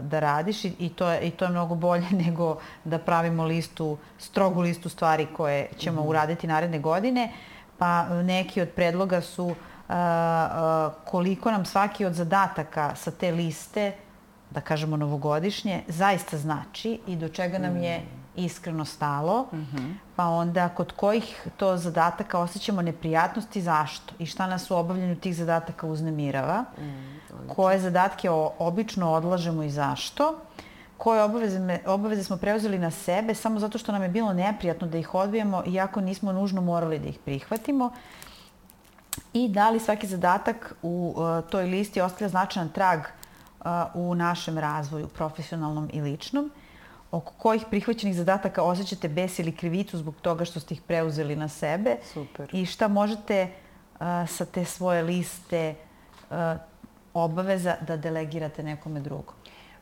[0.02, 4.62] da radiš i to, je, i to je mnogo bolje nego da pravimo listu, strogu
[4.62, 6.10] listu stvari koje ćemo mm -hmm.
[6.10, 7.32] uraditi naredne godine.
[7.78, 9.56] Pa neki od predloga su
[11.06, 13.94] koliko nam svaki od zadataka sa te liste,
[14.52, 18.21] da kažemo novogodišnje, zaista znači i do čega nam je mm.
[18.36, 19.94] Iskreno stalo, mm -hmm.
[20.16, 24.14] pa onda kod kojih to zadataka osjećamo neprijatnosti, zašto?
[24.20, 27.22] I šta nas u obavljanju tih zadataka uznemirava, mm,
[27.56, 28.30] koje zadatke
[28.60, 30.40] obično odlažemo i zašto,
[30.98, 34.98] koje obaveze, obaveze smo preuzeli na sebe samo zato što nam je bilo neprijatno da
[34.98, 37.92] ih odbijemo, iako nismo nužno morali da ih prihvatimo?
[39.34, 44.58] I da li svaki zadatak u uh, toj listi ostavlja značajan trag uh, u našem
[44.58, 46.52] razvoju, profesionalnom i ličnom,
[47.12, 51.48] oko kojih prihvaćenih zadataka osjećate bes ili krivicu zbog toga što ste ih preuzeli na
[51.48, 52.50] sebe Super.
[52.54, 53.48] i šta možete
[53.94, 55.76] uh, sa te svoje liste
[56.30, 56.38] uh,
[57.14, 59.36] obaveza da delegirate nekome drugom.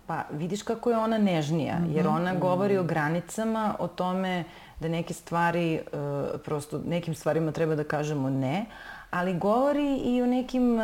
[0.07, 1.95] Pa vidiš kako je ona nežnija, mm -hmm.
[1.95, 4.43] jer ona govori o granicama, o tome
[4.79, 8.65] da neke stvari, uh, prosto nekim stvarima treba da kažemo ne,
[9.11, 10.81] ali govori i o nekim uh,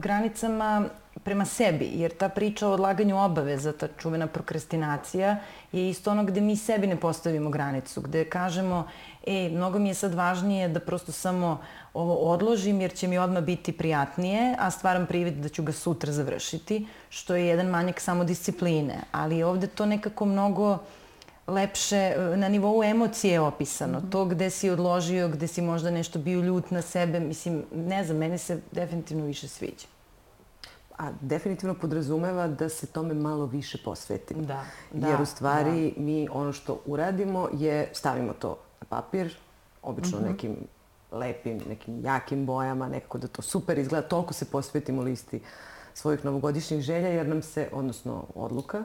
[0.00, 0.84] granicama
[1.24, 5.36] prema sebi, jer ta priča o odlaganju obaveza, ta čuvena prokrastinacija,
[5.72, 8.86] je isto ono gde mi sebi ne postavimo granicu, gde kažemo,
[9.26, 11.60] e, mnogo mi je sad važnije da prosto samo
[11.94, 16.12] ovo odložim jer će mi odmah biti prijatnije, a stvaram privid da ću ga sutra
[16.12, 19.00] završiti, što je jedan manjak samodiscipline.
[19.12, 20.78] Ali ovde to nekako mnogo
[21.46, 23.98] lepše, na nivou emocije opisano.
[23.98, 24.12] Mm -hmm.
[24.12, 28.16] To gde si odložio, gde si možda nešto bio ljut na sebe, mislim, ne znam,
[28.16, 29.97] mene se definitivno više sviđa.
[30.98, 34.42] A definitivno podrazumeva da se tome malo više posvetimo.
[34.42, 35.08] Da, da.
[35.08, 36.02] Jer u stvari da.
[36.02, 39.36] mi ono što uradimo je stavimo to na papir,
[39.82, 40.30] obično mm -hmm.
[40.30, 40.56] nekim
[41.12, 45.40] lepim, nekim jakim bojama, nekako da to super izgleda, toliko se posvetimo listi
[45.94, 48.84] svojih novogodišnjih želja, jer nam se, odnosno odluka,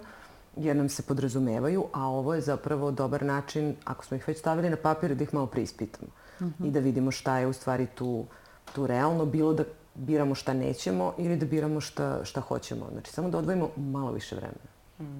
[0.55, 4.69] jer nam se podrazumevaju, a ovo je zapravo dobar način, ako smo ih već stavili
[4.69, 6.11] na papir, da ih malo preispitamo.
[6.41, 6.67] Mm -hmm.
[6.67, 8.25] I da vidimo šta je u stvari tu,
[8.75, 9.63] tu realno, bilo da
[9.95, 12.85] biramo šta nećemo ili da biramo šta, šta hoćemo.
[12.91, 14.73] Znači, samo da odvojimo malo više vremena.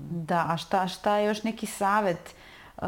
[0.09, 2.35] Da, a šta, šta je još neki savet
[2.77, 2.83] uh,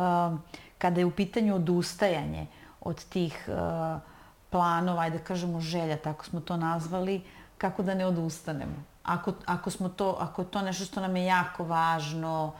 [0.77, 2.47] kada je u pitanju odustajanje
[2.81, 4.01] od tih uh,
[4.49, 7.21] planova, ajde da kažemo želja, tako smo to nazvali,
[7.57, 8.83] kako da ne odustanemo?
[9.03, 12.53] Ako, ako, smo to, ako je to nešto što nam je jako važno,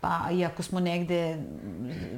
[0.00, 1.36] pa i ako smo negde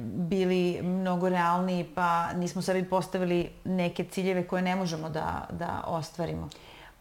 [0.03, 6.49] bili mnogo realni, pa nismo sebi postavili neke ciljeve koje ne možemo da, da ostvarimo.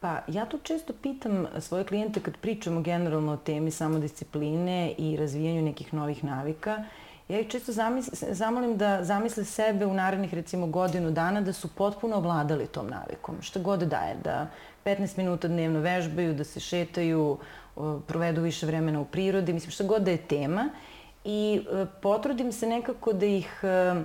[0.00, 5.62] Pa ja tu često pitam svoje klijente kad pričamo generalno o temi samodiscipline i razvijanju
[5.62, 6.84] nekih novih navika,
[7.28, 7.72] ja ih često
[8.30, 13.42] zamolim da zamisle sebe u narednih recimo godinu dana da su potpuno ovladali tom navikom.
[13.42, 14.46] Šta god daje, da
[14.84, 17.38] 15 minuta dnevno vežbaju, da se šetaju,
[18.06, 20.70] provedu više vremena u prirodi, mislim šta god da je tema
[21.24, 24.02] i e, potrudim se nekako da ih e,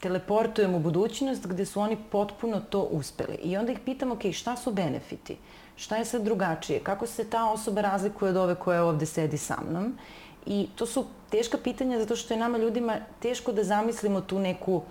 [0.00, 3.34] teleportujem u budućnost gde su oni potpuno to uspeli.
[3.42, 5.36] I onda ih pitam, ok, šta su benefiti?
[5.76, 6.80] Šta je sad drugačije?
[6.80, 9.98] Kako se ta osoba razlikuje od ove koja ovde sedi sa mnom?
[10.46, 14.82] I to su teška pitanja zato što je nama ljudima teško da zamislimo tu neku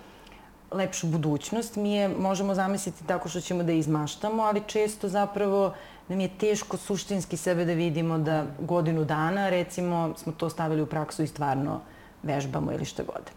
[0.71, 1.75] lepšu budućnost.
[1.75, 5.73] Mi je možemo zamisliti tako što ćemo da izmaštamo, ali često zapravo
[6.07, 10.85] nam je teško suštinski sebe da vidimo da godinu dana, recimo, smo to stavili u
[10.85, 11.81] praksu i stvarno
[12.23, 13.31] vežbamo ili šta god.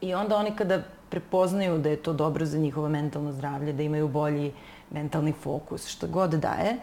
[0.00, 4.08] I onda oni kada prepoznaju da je to dobro za njihovo mentalno zdravlje, da imaju
[4.08, 4.52] bolji
[4.90, 6.76] mentalni fokus, šta god daje,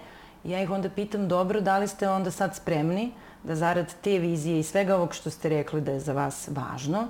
[0.44, 3.12] ja ih onda pitam, dobro, da li ste onda sad spremni
[3.44, 7.08] da zarad te vizije i svega ovog što ste rekli da je za vas važno,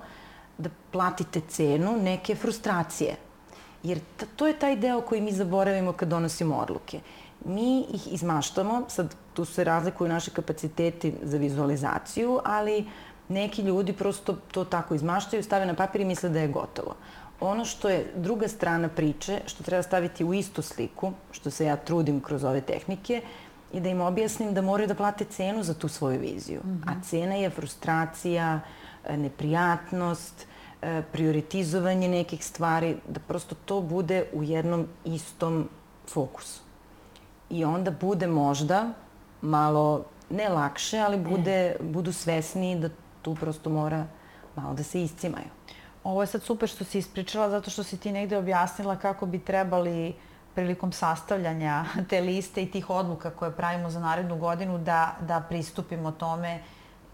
[0.58, 3.16] da platite cenu neke frustracije.
[3.84, 4.00] Jer
[4.36, 7.00] to je taj deo koji mi zaboravimo kad donosimo odluke.
[7.46, 12.86] Mi ih izmaštamo, sad tu se razlikuju naše kapaciteti za vizualizaciju, ali
[13.30, 16.96] neki ljudi prosto to tako izmaštaju, stave na papir i misle da je gotovo.
[17.40, 21.76] Ono što je druga strana priče, što treba staviti u istu sliku, što se ja
[21.76, 23.22] trudim kroz ove tehnike,
[23.74, 26.62] i da im objasnim da moraju da plate cenu za tu svoju viziju.
[26.64, 26.92] Mm -hmm.
[26.92, 28.60] A cena je frustracija,
[29.06, 30.48] e, neprijatnost,
[30.82, 35.70] e, prioritizovanje nekih stvari, da prosto to bude u jednom istom
[36.08, 36.62] fokusu.
[37.50, 38.94] I onda bude možda
[39.42, 42.90] malo, ne lakše, ali bude, budu svesni da
[43.22, 44.06] tu prosto mora
[44.56, 45.48] malo da se iscimaju.
[46.04, 49.40] Ovo je sad super što si ispričala zato što si ti negde objasnila kako bi
[49.40, 50.14] trebali
[50.56, 56.12] prilikom sastavljanja te liste i tih odluka koje pravimo za narednu godinu da, da pristupimo
[56.12, 56.60] tome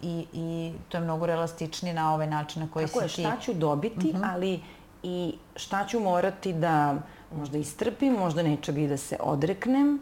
[0.02, 3.38] i, i to je mnogo relastičnije na ovaj način na koji Tako si je, šta
[3.42, 4.24] ću dobiti, uh mhm.
[4.24, 4.34] -huh.
[4.34, 4.60] ali
[5.04, 6.96] i šta ću morati da
[7.36, 10.00] možda istrpim, možda nečega i da se odreknem,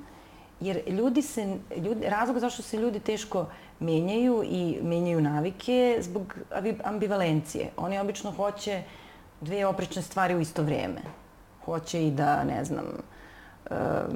[0.60, 3.46] jer ljudi se, ljudi, razlog zašto se ljudi teško
[3.80, 6.36] menjaju i menjaju navike zbog
[6.84, 7.70] ambivalencije.
[7.78, 8.84] Oni obično hoće
[9.42, 11.02] dve oprečne stvari u isto vreme.
[11.66, 12.86] Hoće i da, ne znam,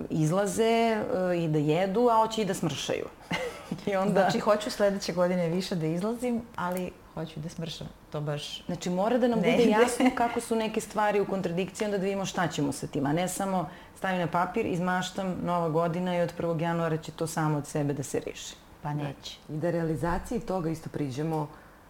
[0.10, 3.06] izlaze uh, i da jedu, a hoće i da smršaju.
[3.86, 4.22] I onda...
[4.22, 7.88] Znači, hoću sledeće godine više da izlazim, ali hoću da smršam.
[8.12, 11.86] To baš Znači, mora da nam ne bude jasno kako su neke stvari u kontradikciji,
[11.86, 15.70] onda da vidimo šta ćemo sa tim, a ne samo stavim na papir, izmaštam nova
[15.70, 16.62] godina i od 1.
[16.62, 18.56] januara će to samo od sebe da se reši.
[18.82, 19.38] Pa neće.
[19.49, 21.47] I da realizaciji toga isto priđemo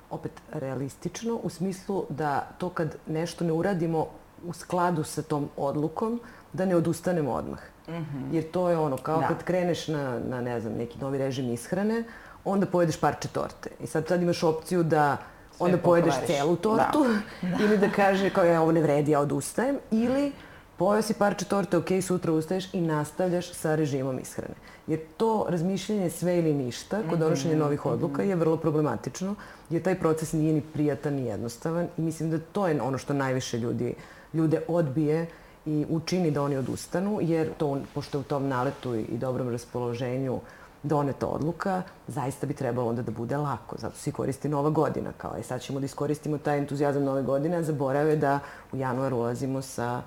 [0.09, 4.07] opet realistično, u smislu da to kad nešto ne uradimo
[4.45, 6.19] u skladu sa tom odlukom,
[6.53, 7.59] da ne odustanemo odmah.
[7.87, 8.33] Mm -hmm.
[8.33, 9.27] Jer to je ono, kao da.
[9.27, 12.03] kad kreneš na, na, ne znam, neki novi režim ishrane,
[12.45, 13.69] onda pojedeš parče torte.
[13.79, 15.17] I sad sad imaš opciju da
[15.57, 17.05] Sve onda pojedeš celu tortu
[17.41, 17.49] da.
[17.57, 17.57] da.
[17.63, 19.77] ili da kaže kao ja ovo ne vredi, ja odustajem.
[19.91, 20.31] Ili
[20.77, 24.55] pojeo si parče torte, ok, sutra ustaješ i nastavljaš sa režimom ishrane.
[24.87, 29.35] Jer to razmišljanje sve ili ništa kod mhm, donošenja novih odluka je vrlo problematično,
[29.69, 33.13] jer taj proces nije ni prijatan ni jednostavan i mislim da to je ono što
[33.13, 33.93] najviše ljudi,
[34.33, 35.27] ljude odbije
[35.65, 40.39] i učini da oni odustanu, jer to, pošto u tom naletu i dobrom raspoloženju
[40.83, 43.75] doneta odluka, zaista bi trebalo onda da bude lako.
[43.79, 45.11] Zato se koristi nova godina.
[45.17, 48.39] Kao, je, sad ćemo da iskoristimo taj entuzijazam nove godine, a zaborave da
[48.71, 50.01] u januar ulazimo sa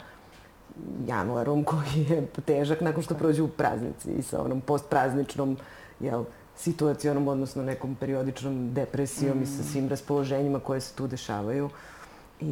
[1.06, 5.56] januarom koji je težak nakon što prođu praznici i sa onom postprazničnom
[6.00, 6.24] jel,
[6.56, 9.42] situacijonom, odnosno nekom periodičnom depresijom mm.
[9.42, 9.64] i sa mm.
[9.72, 11.70] svim raspoloženjima koje se tu dešavaju.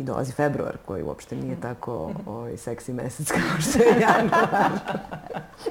[0.01, 4.71] I dolazi februar koji uopšte nije tako ovaj, seksi mesec kao što je januar.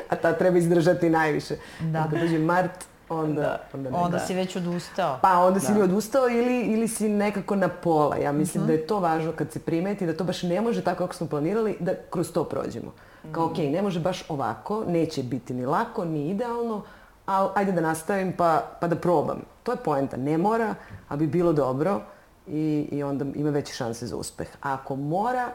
[0.10, 1.56] A ta treba izdržati najviše.
[1.80, 2.04] Da.
[2.04, 3.42] Kada dođe mart, onda...
[3.42, 3.62] Da.
[3.74, 4.26] Onda, ne, onda da.
[4.26, 5.20] si već odustao.
[5.22, 5.74] Pa onda si da.
[5.74, 8.16] ili odustao ili, ili si nekako na pola.
[8.16, 8.72] Ja mislim uh -huh.
[8.72, 11.28] da je to važno kad se primeti, da to baš ne može tako kako smo
[11.28, 12.92] planirali, da kroz to prođemo.
[13.32, 16.84] Kao, okej, okay, ne može baš ovako, neće biti ni lako, ni idealno,
[17.26, 19.42] ali ajde da nastavim pa, pa da probam.
[19.64, 20.18] To je poenta.
[20.18, 20.76] Ne mora,
[21.10, 22.02] a bi bilo dobro
[22.48, 24.48] i, i onda ima veće šanse za uspeh.
[24.62, 25.52] A ako mora,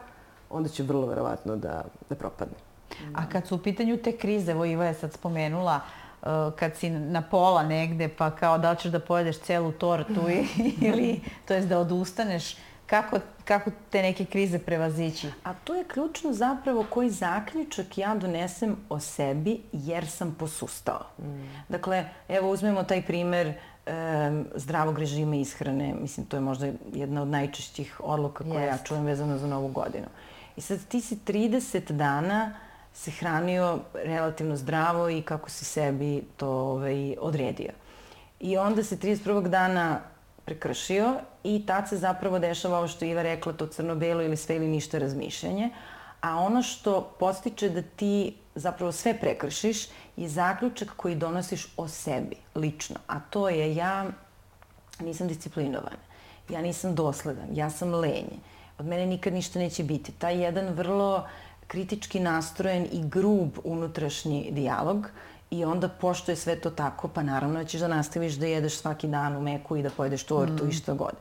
[0.49, 2.55] onda će vrlo verovatno da, da propadne.
[3.15, 6.75] A kad su u pitanju te krize, evo Iva je sad spomenula, uh, Uh, kad
[6.75, 10.21] si na pola negde, pa kao da li ćeš da pojedeš celu tortu
[10.87, 15.27] ili, to jest da odustaneš, kako, kako te neke krize prevazići?
[15.43, 21.05] A to je ključno zapravo koji zaključak ja donesem o sebi jer sam posustao.
[21.19, 21.23] Mm.
[21.69, 23.53] Dakle, evo uzmemo taj primer
[23.87, 25.93] um, zdravog režima ishrane.
[26.01, 28.79] Mislim, to je možda jedna od najčešćih odluka koje Jest.
[28.79, 30.07] ja čujem vezano za novu godinu.
[30.55, 32.53] I sad ti si 30 dana
[32.93, 37.71] se hranio relativno zdravo i kako si sebi to ovaj, odredio.
[38.39, 39.47] I onda se 31.
[39.47, 39.99] dana
[40.45, 41.13] prekršio
[41.43, 44.97] i tad se zapravo dešava ovo što Iva rekla, to crno-belo ili sve ili ništa
[44.97, 45.69] razmišljanje.
[46.27, 52.35] A ono što postiče da ti zapravo sve prekršiš je zaključak koji donosiš o sebi,
[52.55, 52.95] lično.
[53.07, 54.05] A to je ja
[54.99, 55.95] nisam disciplinovan,
[56.49, 58.39] ja nisam dosledan, ja sam lenje,
[58.77, 60.11] od mene nikad ništa neće biti.
[60.11, 61.27] Taj jedan vrlo
[61.67, 65.07] kritički nastrojen i grub unutrašnji dijalog
[65.51, 68.77] i onda pošto je sve to tako, pa naravno da ćeš da nastaviš da jedeš
[68.77, 70.69] svaki dan u meku i da pojedeš tortu mm.
[70.69, 71.13] i što god.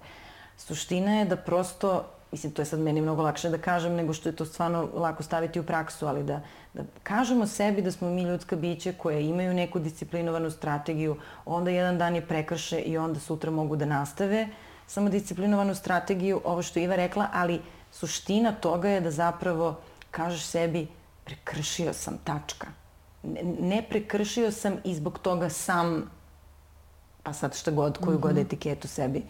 [0.57, 4.29] Suština je da prosto, mislim to je sad meni mnogo lakše da kažem nego što
[4.29, 6.41] je to stvarno lako staviti u praksu, ali da,
[6.75, 11.99] da kažemo sebi da smo mi ljudska biće koje imaju neku disciplinovanu strategiju, onda jedan
[11.99, 14.49] dan je prekrše i onda sutra mogu da nastave
[14.87, 17.61] samo disciplinovanu strategiju, ovo što Iva rekla, ali
[17.93, 20.87] suština toga je da zapravo kažeš sebi
[21.25, 22.67] prekršio sam, tačka.
[23.23, 26.11] Ne, ne prekršio sam i zbog toga sam,
[27.23, 28.23] pa sad šta god, koju mm -hmm.
[28.23, 29.23] god etiketu sebi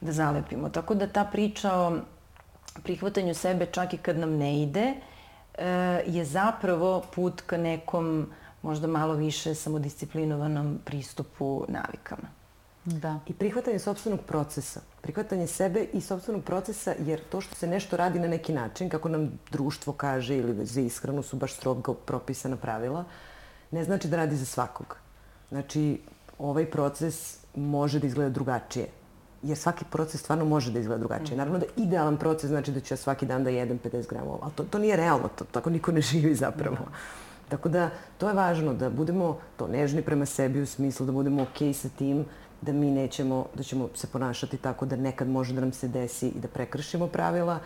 [0.00, 0.68] da zalepimo.
[0.68, 1.98] Tako da ta priča o
[2.80, 4.94] prihvatanju sebe čak i kad nam ne ide,
[5.58, 5.66] e,
[6.06, 8.26] je zapravo put ka nekom
[8.62, 12.28] možda malo više samodisciplinovanom pristupu navikama.
[12.84, 13.18] Da.
[13.26, 14.80] I prihvatanje sobstvenog procesa.
[15.00, 19.08] Prihvatanje sebe i sobstvenog procesa, jer to što se nešto radi na neki način, kako
[19.08, 23.04] nam društvo kaže ili za ishranu su baš strogo propisana pravila,
[23.70, 24.96] ne znači da radi za svakog.
[25.48, 26.00] Znači,
[26.38, 28.88] ovaj proces može da izgleda drugačije.
[29.42, 31.36] Jer svaki proces stvarno može da izgleda drugačije.
[31.36, 34.52] Naravno da idealan proces znači da ću ja svaki dan da jedem 50 gramova, ali
[34.54, 36.76] to, to nije realno, to, tako niko ne živi zapravo.
[37.48, 41.42] Tako da, to je važno da budemo to nežni prema sebi u smislu da budemo
[41.42, 42.24] okej okay sa tim
[42.60, 46.28] da mi nećemo, da ćemo se ponašati tako da nekad može da nam se desi
[46.28, 47.58] i da prekršimo pravila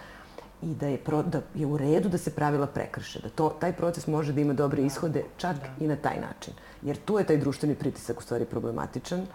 [0.62, 3.20] i da je, pro, da je u redu da se pravila prekrše.
[3.20, 5.84] Da to, taj proces može da ima dobre ishode čak da.
[5.84, 6.54] i na taj način.
[6.82, 9.26] Jer tu je taj društveni pritisak u stvari problematičan,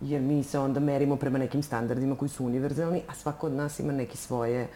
[0.00, 3.80] jer mi se onda merimo prema nekim standardima koji su univerzalni, a svako od nas
[3.80, 4.68] ima neke svoje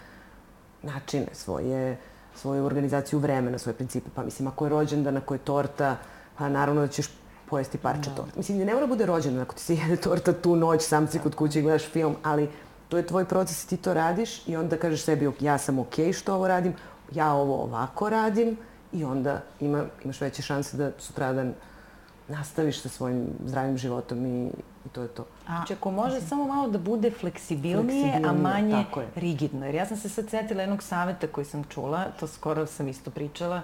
[0.82, 1.96] načine, svoje,
[2.36, 4.10] svoju organizaciju vremena, svoje principe.
[4.14, 5.96] Pa mislim, ako je rođendan, ako je torta,
[6.38, 7.10] pa naravno da ćeš
[7.50, 8.16] pojesti parče da.
[8.16, 8.32] torta.
[8.36, 11.34] Mislim, ne mora bude rođendan ako ti se jede torta tu noć, sam si kod
[11.34, 12.48] kuće i gledaš film, ali
[12.88, 16.06] to je tvoj proces i ti to radiš i onda kažeš sebi ja sam okej
[16.06, 16.74] okay što ovo radim,
[17.12, 18.56] ja ovo ovako radim
[18.92, 21.54] i onda ima, imaš veće šanse da sutradan
[22.28, 24.46] nastaviš sa svojim zdravim životom i,
[24.86, 25.26] i to je to.
[25.46, 29.66] A, znači, ako može mislim, samo malo da bude fleksibilnije, fleksibilnije a manje rigidno.
[29.66, 33.10] Jer ja sam se sad setila jednog saveta koji sam čula, to skoro sam isto
[33.10, 33.62] pričala,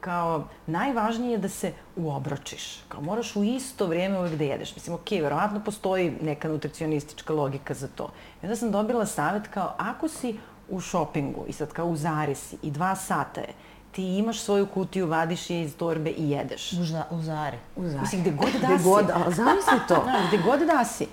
[0.00, 2.84] kao najvažnije je da se uobročiš.
[2.88, 4.74] Kao moraš u isto vrijeme uvek da jedeš.
[4.76, 8.10] Mislim, ok, verovatno postoji neka nutricionistička logika za to.
[8.42, 10.36] I onda sam dobila savjet kao ako si
[10.68, 13.52] u šopingu i sad kao u Zari si i dva sata je,
[13.96, 16.72] ti imaš svoju kutiju, vadiš je iz torbe i jedeš.
[16.72, 17.56] U, za, u Zari.
[17.76, 18.00] U Zari.
[18.00, 18.84] Mislim, gde god da gde si.
[18.84, 19.94] God, ali zamisli to.
[20.06, 21.06] Da, gde god da si.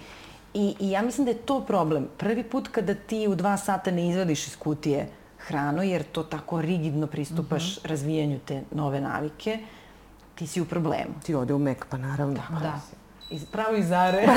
[0.53, 2.07] I, I ja mislim da je to problem.
[2.17, 6.61] Prvi put kada ti u dva sata ne izvadiš iz kutije hranu, jer to tako
[6.61, 7.89] rigidno pristupaš mm -hmm.
[7.89, 9.59] razvijanju te nove navike,
[10.36, 11.13] ti si u problemu.
[11.23, 12.36] Ti ode u mek, pa naravno.
[12.36, 12.79] Tako da.
[13.34, 14.21] Iz, pravo iz are.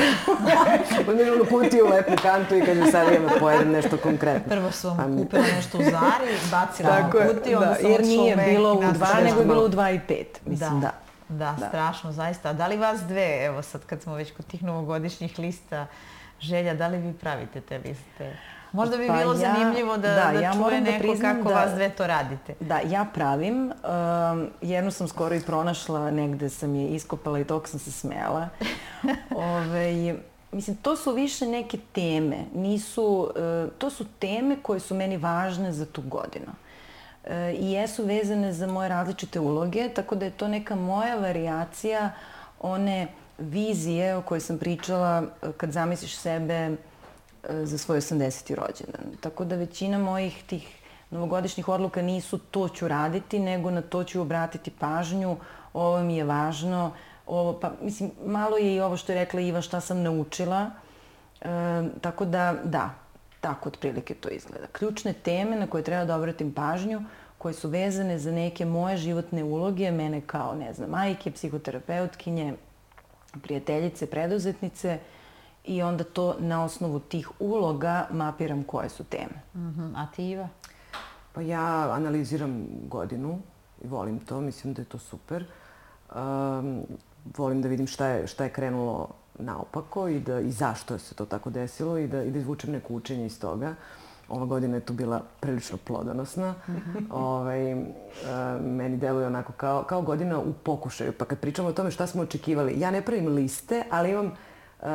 [1.07, 4.49] Odmah ono puti u lepu kantu i kaže sad imam da pojedem nešto konkretno.
[4.49, 8.35] Prvo sam pa, kupila nešto u Zari, bacila u kutiju, da, onda sam jer nije
[8.35, 10.41] bilo u dva, nego je bilo u dva i pet.
[10.45, 10.91] Mislim, da.
[11.29, 11.55] da.
[11.55, 12.49] Da, strašno, zaista.
[12.49, 15.87] A da li vas dve, evo sad kad smo već kod tih novogodišnjih lista
[16.39, 18.37] želja, da li vi pravite te liste?
[18.77, 21.49] Možda bi pa bilo ja, zanimljivo da, da, da ja čuje da neko da kako
[21.49, 22.53] da, vas dve to radite.
[22.59, 23.71] Da, ja pravim.
[23.71, 28.49] Um, jednu sam skoro i pronašla, negde sam je iskopala i toko sam se smela.
[29.35, 30.15] Ove,
[30.51, 32.37] mislim, to su više neke teme.
[32.55, 36.51] Nisu, uh, to su teme koje su meni važne za tu godinu.
[37.23, 42.11] Uh, I jesu vezane za moje različite uloge, tako da je to neka moja variacija
[42.59, 43.07] one
[43.37, 46.77] vizije o kojoj sam pričala uh, kad zamisliš sebe
[47.49, 48.55] za svoj 80.
[48.55, 49.17] rođendan.
[49.19, 50.77] Tako da većina mojih tih
[51.09, 55.37] novogodišnjih odluka nisu to ću raditi, nego na to ću obratiti pažnju,
[55.73, 56.91] ovo mi je važno,
[57.25, 60.71] ovo, pa mislim, malo je i ovo što je rekla Iva šta sam naučila,
[61.41, 61.47] e,
[62.01, 62.89] tako da, da,
[63.41, 64.67] tako otprilike to izgleda.
[64.71, 67.01] Ključne teme na koje treba da obratim pažnju,
[67.37, 72.53] koje su vezane za neke moje životne uloge, mene kao, ne znam, majke, psihoterapeutkinje,
[73.43, 74.99] prijateljice, preduzetnice,
[75.67, 79.41] i onda to na osnovu tih uloga mapiram koje su teme.
[79.55, 79.91] Mm -hmm.
[79.95, 80.47] A ti Iva?
[81.33, 83.39] Pa ja analiziram godinu
[83.83, 85.45] i volim to, mislim da je to super.
[86.15, 86.83] Um,
[87.37, 89.09] volim da vidim šta je, šta je krenulo
[89.39, 92.93] naopako i, da, i zašto se to tako desilo i da, i da izvučem neko
[92.93, 93.75] učenje iz toga.
[94.29, 96.51] Ova godina je tu bila prilično plodonosna.
[96.51, 97.05] Mm -hmm.
[97.11, 97.81] ovaj, uh,
[98.61, 101.11] meni deluje onako kao, kao godina u pokušaju.
[101.11, 104.31] Pa kad pričamo o tome šta smo očekivali, ja ne pravim liste, ali imam
[104.81, 104.87] Uh,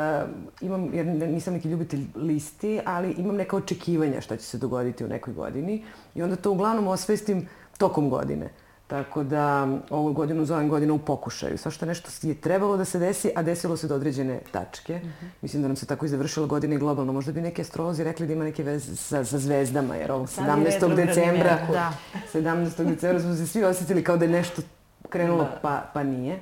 [0.61, 5.09] imam, jer nisam neki ljubitelj listi, ali imam neka očekivanja šta će se dogoditi u
[5.09, 8.51] nekoj godini i onda to uglavnom osvestim tokom godine.
[8.87, 11.59] Tako da ovu godinu zovem godinu u pokušaju.
[11.59, 14.99] Svašta nešto je trebalo da se desi, a desilo se do određene tačke.
[14.99, 15.29] Mm -hmm.
[15.43, 17.13] Mislim da nam se tako i završila godina i globalno.
[17.13, 20.95] Možda bi neki astrolozi rekli da ima neke veze sa, sa zvezdama, jer ovog 17.
[20.95, 21.93] decembra, da.
[22.35, 22.85] 17.
[22.85, 24.63] decembra smo se svi osetili kao da je nešto
[25.09, 25.59] krenulo, da.
[25.63, 26.39] pa, pa nije.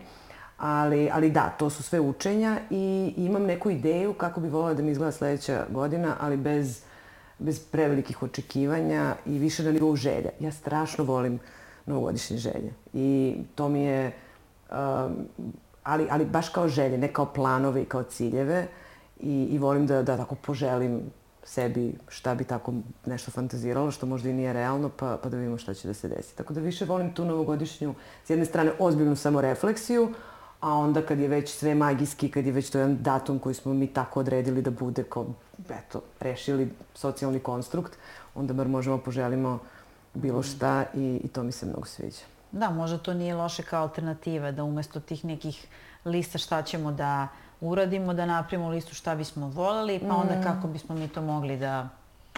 [0.61, 4.83] Ali, ali da, to su sve učenja i, imam neku ideju kako bi volila da
[4.83, 6.83] mi izgleda sledeća godina, ali bez,
[7.39, 10.31] bez prevelikih očekivanja i više na nivou želja.
[10.41, 11.39] Ja strašno volim
[11.87, 14.13] novogodišnje želje i to mi je,
[14.71, 14.77] um,
[15.83, 18.67] ali, ali baš kao želje, ne kao planove i kao ciljeve
[19.21, 21.03] i, i volim da, da tako poželim
[21.45, 22.75] sebi šta bi tako
[23.07, 26.09] nešto fantaziralo, što možda i nije realno, pa, pa da vidimo šta će da se
[26.09, 26.37] desi.
[26.37, 27.95] Tako da više volim tu novogodišnju,
[28.25, 30.13] s jedne strane, ozbiljnu samorefleksiju,
[30.61, 33.75] a onda kad je već sve magijski, kad je već to jedan datum koji smo
[33.75, 35.27] mi tako odredili da bude kao,
[35.71, 37.93] eto, rešili socijalni konstrukt,
[38.35, 39.59] onda bar možemo poželimo
[40.15, 42.23] bilo šta i, i to mi se mnogo sviđa.
[42.53, 45.67] Da, možda to nije loše kao alternativa, da umesto tih nekih
[46.05, 47.29] lista šta ćemo da
[47.61, 50.43] uradimo, da napravimo listu šta bismo voleli, pa onda mm.
[50.43, 51.89] kako bismo mi to mogli da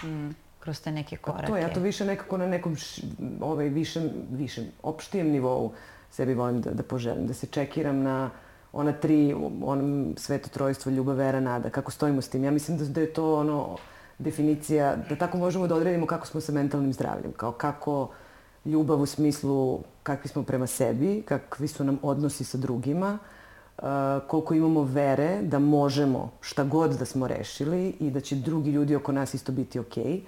[0.03, 0.31] mm.
[0.61, 1.47] kroz te neke korake.
[1.47, 3.03] Pa to, ja to više nekako na nekom š,
[3.41, 5.73] ovaj, višem, višem, opštijem nivou
[6.13, 8.31] sebi volim da, da poželim, da se čekiram na
[8.73, 12.45] ona tri, onom sveto trojstvo, ljubav, vera, nada, kako stojimo s tim.
[12.45, 13.77] Ja mislim da, da je to ono
[14.19, 18.09] definicija, da tako možemo da odredimo kako smo sa mentalnim zdravljem, kao kako
[18.65, 23.19] ljubav u smislu kakvi smo prema sebi, kakvi su nam odnosi sa drugima,
[23.79, 23.85] uh,
[24.29, 28.97] koliko imamo vere da možemo šta god da smo rešili i da će drugi ljudi
[28.97, 30.05] oko nas isto biti okej.
[30.05, 30.21] Okay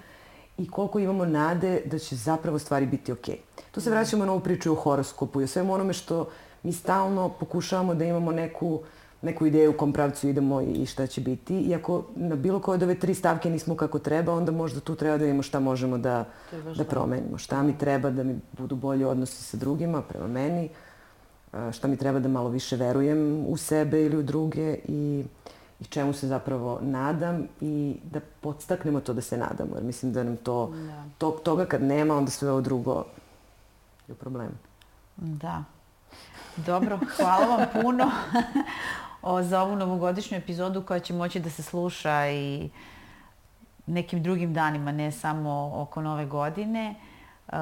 [0.57, 3.35] i koliko imamo nade da će zapravo stvari biti okej.
[3.35, 3.61] Okay.
[3.71, 6.29] Tu se vraćamo na ovu priču o horoskopu i o svemu onome što
[6.63, 8.79] mi stalno pokušavamo da imamo neku,
[9.21, 11.59] neku ideju u kom pravcu idemo i šta će biti.
[11.59, 14.95] I ako na bilo koje od ove tri stavke nismo kako treba, onda možda tu
[14.95, 16.25] treba da vidimo šta možemo da,
[16.77, 17.37] da promenimo.
[17.37, 20.69] Šta mi treba da mi budu bolji odnosi sa drugima, prema meni,
[21.71, 25.23] šta mi treba da malo više verujem u sebe ili u druge i
[25.79, 29.75] i čemu se zapravo nadam i da podstaknemo to da se nadamo.
[29.75, 31.03] Jer mislim da nam to, da.
[31.17, 33.05] to toga kad nema, onda sve ovo drugo
[34.07, 34.53] je u problemu.
[35.15, 35.63] Da.
[36.55, 38.11] Dobro, hvala vam puno
[39.21, 42.69] o, za ovu novogodišnju epizodu koja će moći da se sluša i
[43.85, 46.95] nekim drugim danima, ne samo oko nove godine.
[47.47, 47.53] Uh,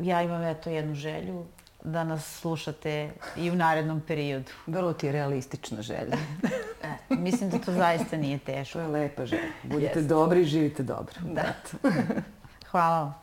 [0.00, 1.44] ja imam eto jednu želju
[1.84, 4.50] da nas slušate i u narednom periodu.
[4.66, 6.16] Vrlo ti je realistična želja.
[7.10, 8.78] e, mislim da to zaista nije teško.
[8.78, 9.42] To je lepa želja.
[9.62, 10.02] Budite Jeste.
[10.02, 11.14] dobri i živite dobro.
[11.22, 11.42] Da.
[12.70, 13.19] Hvala vam.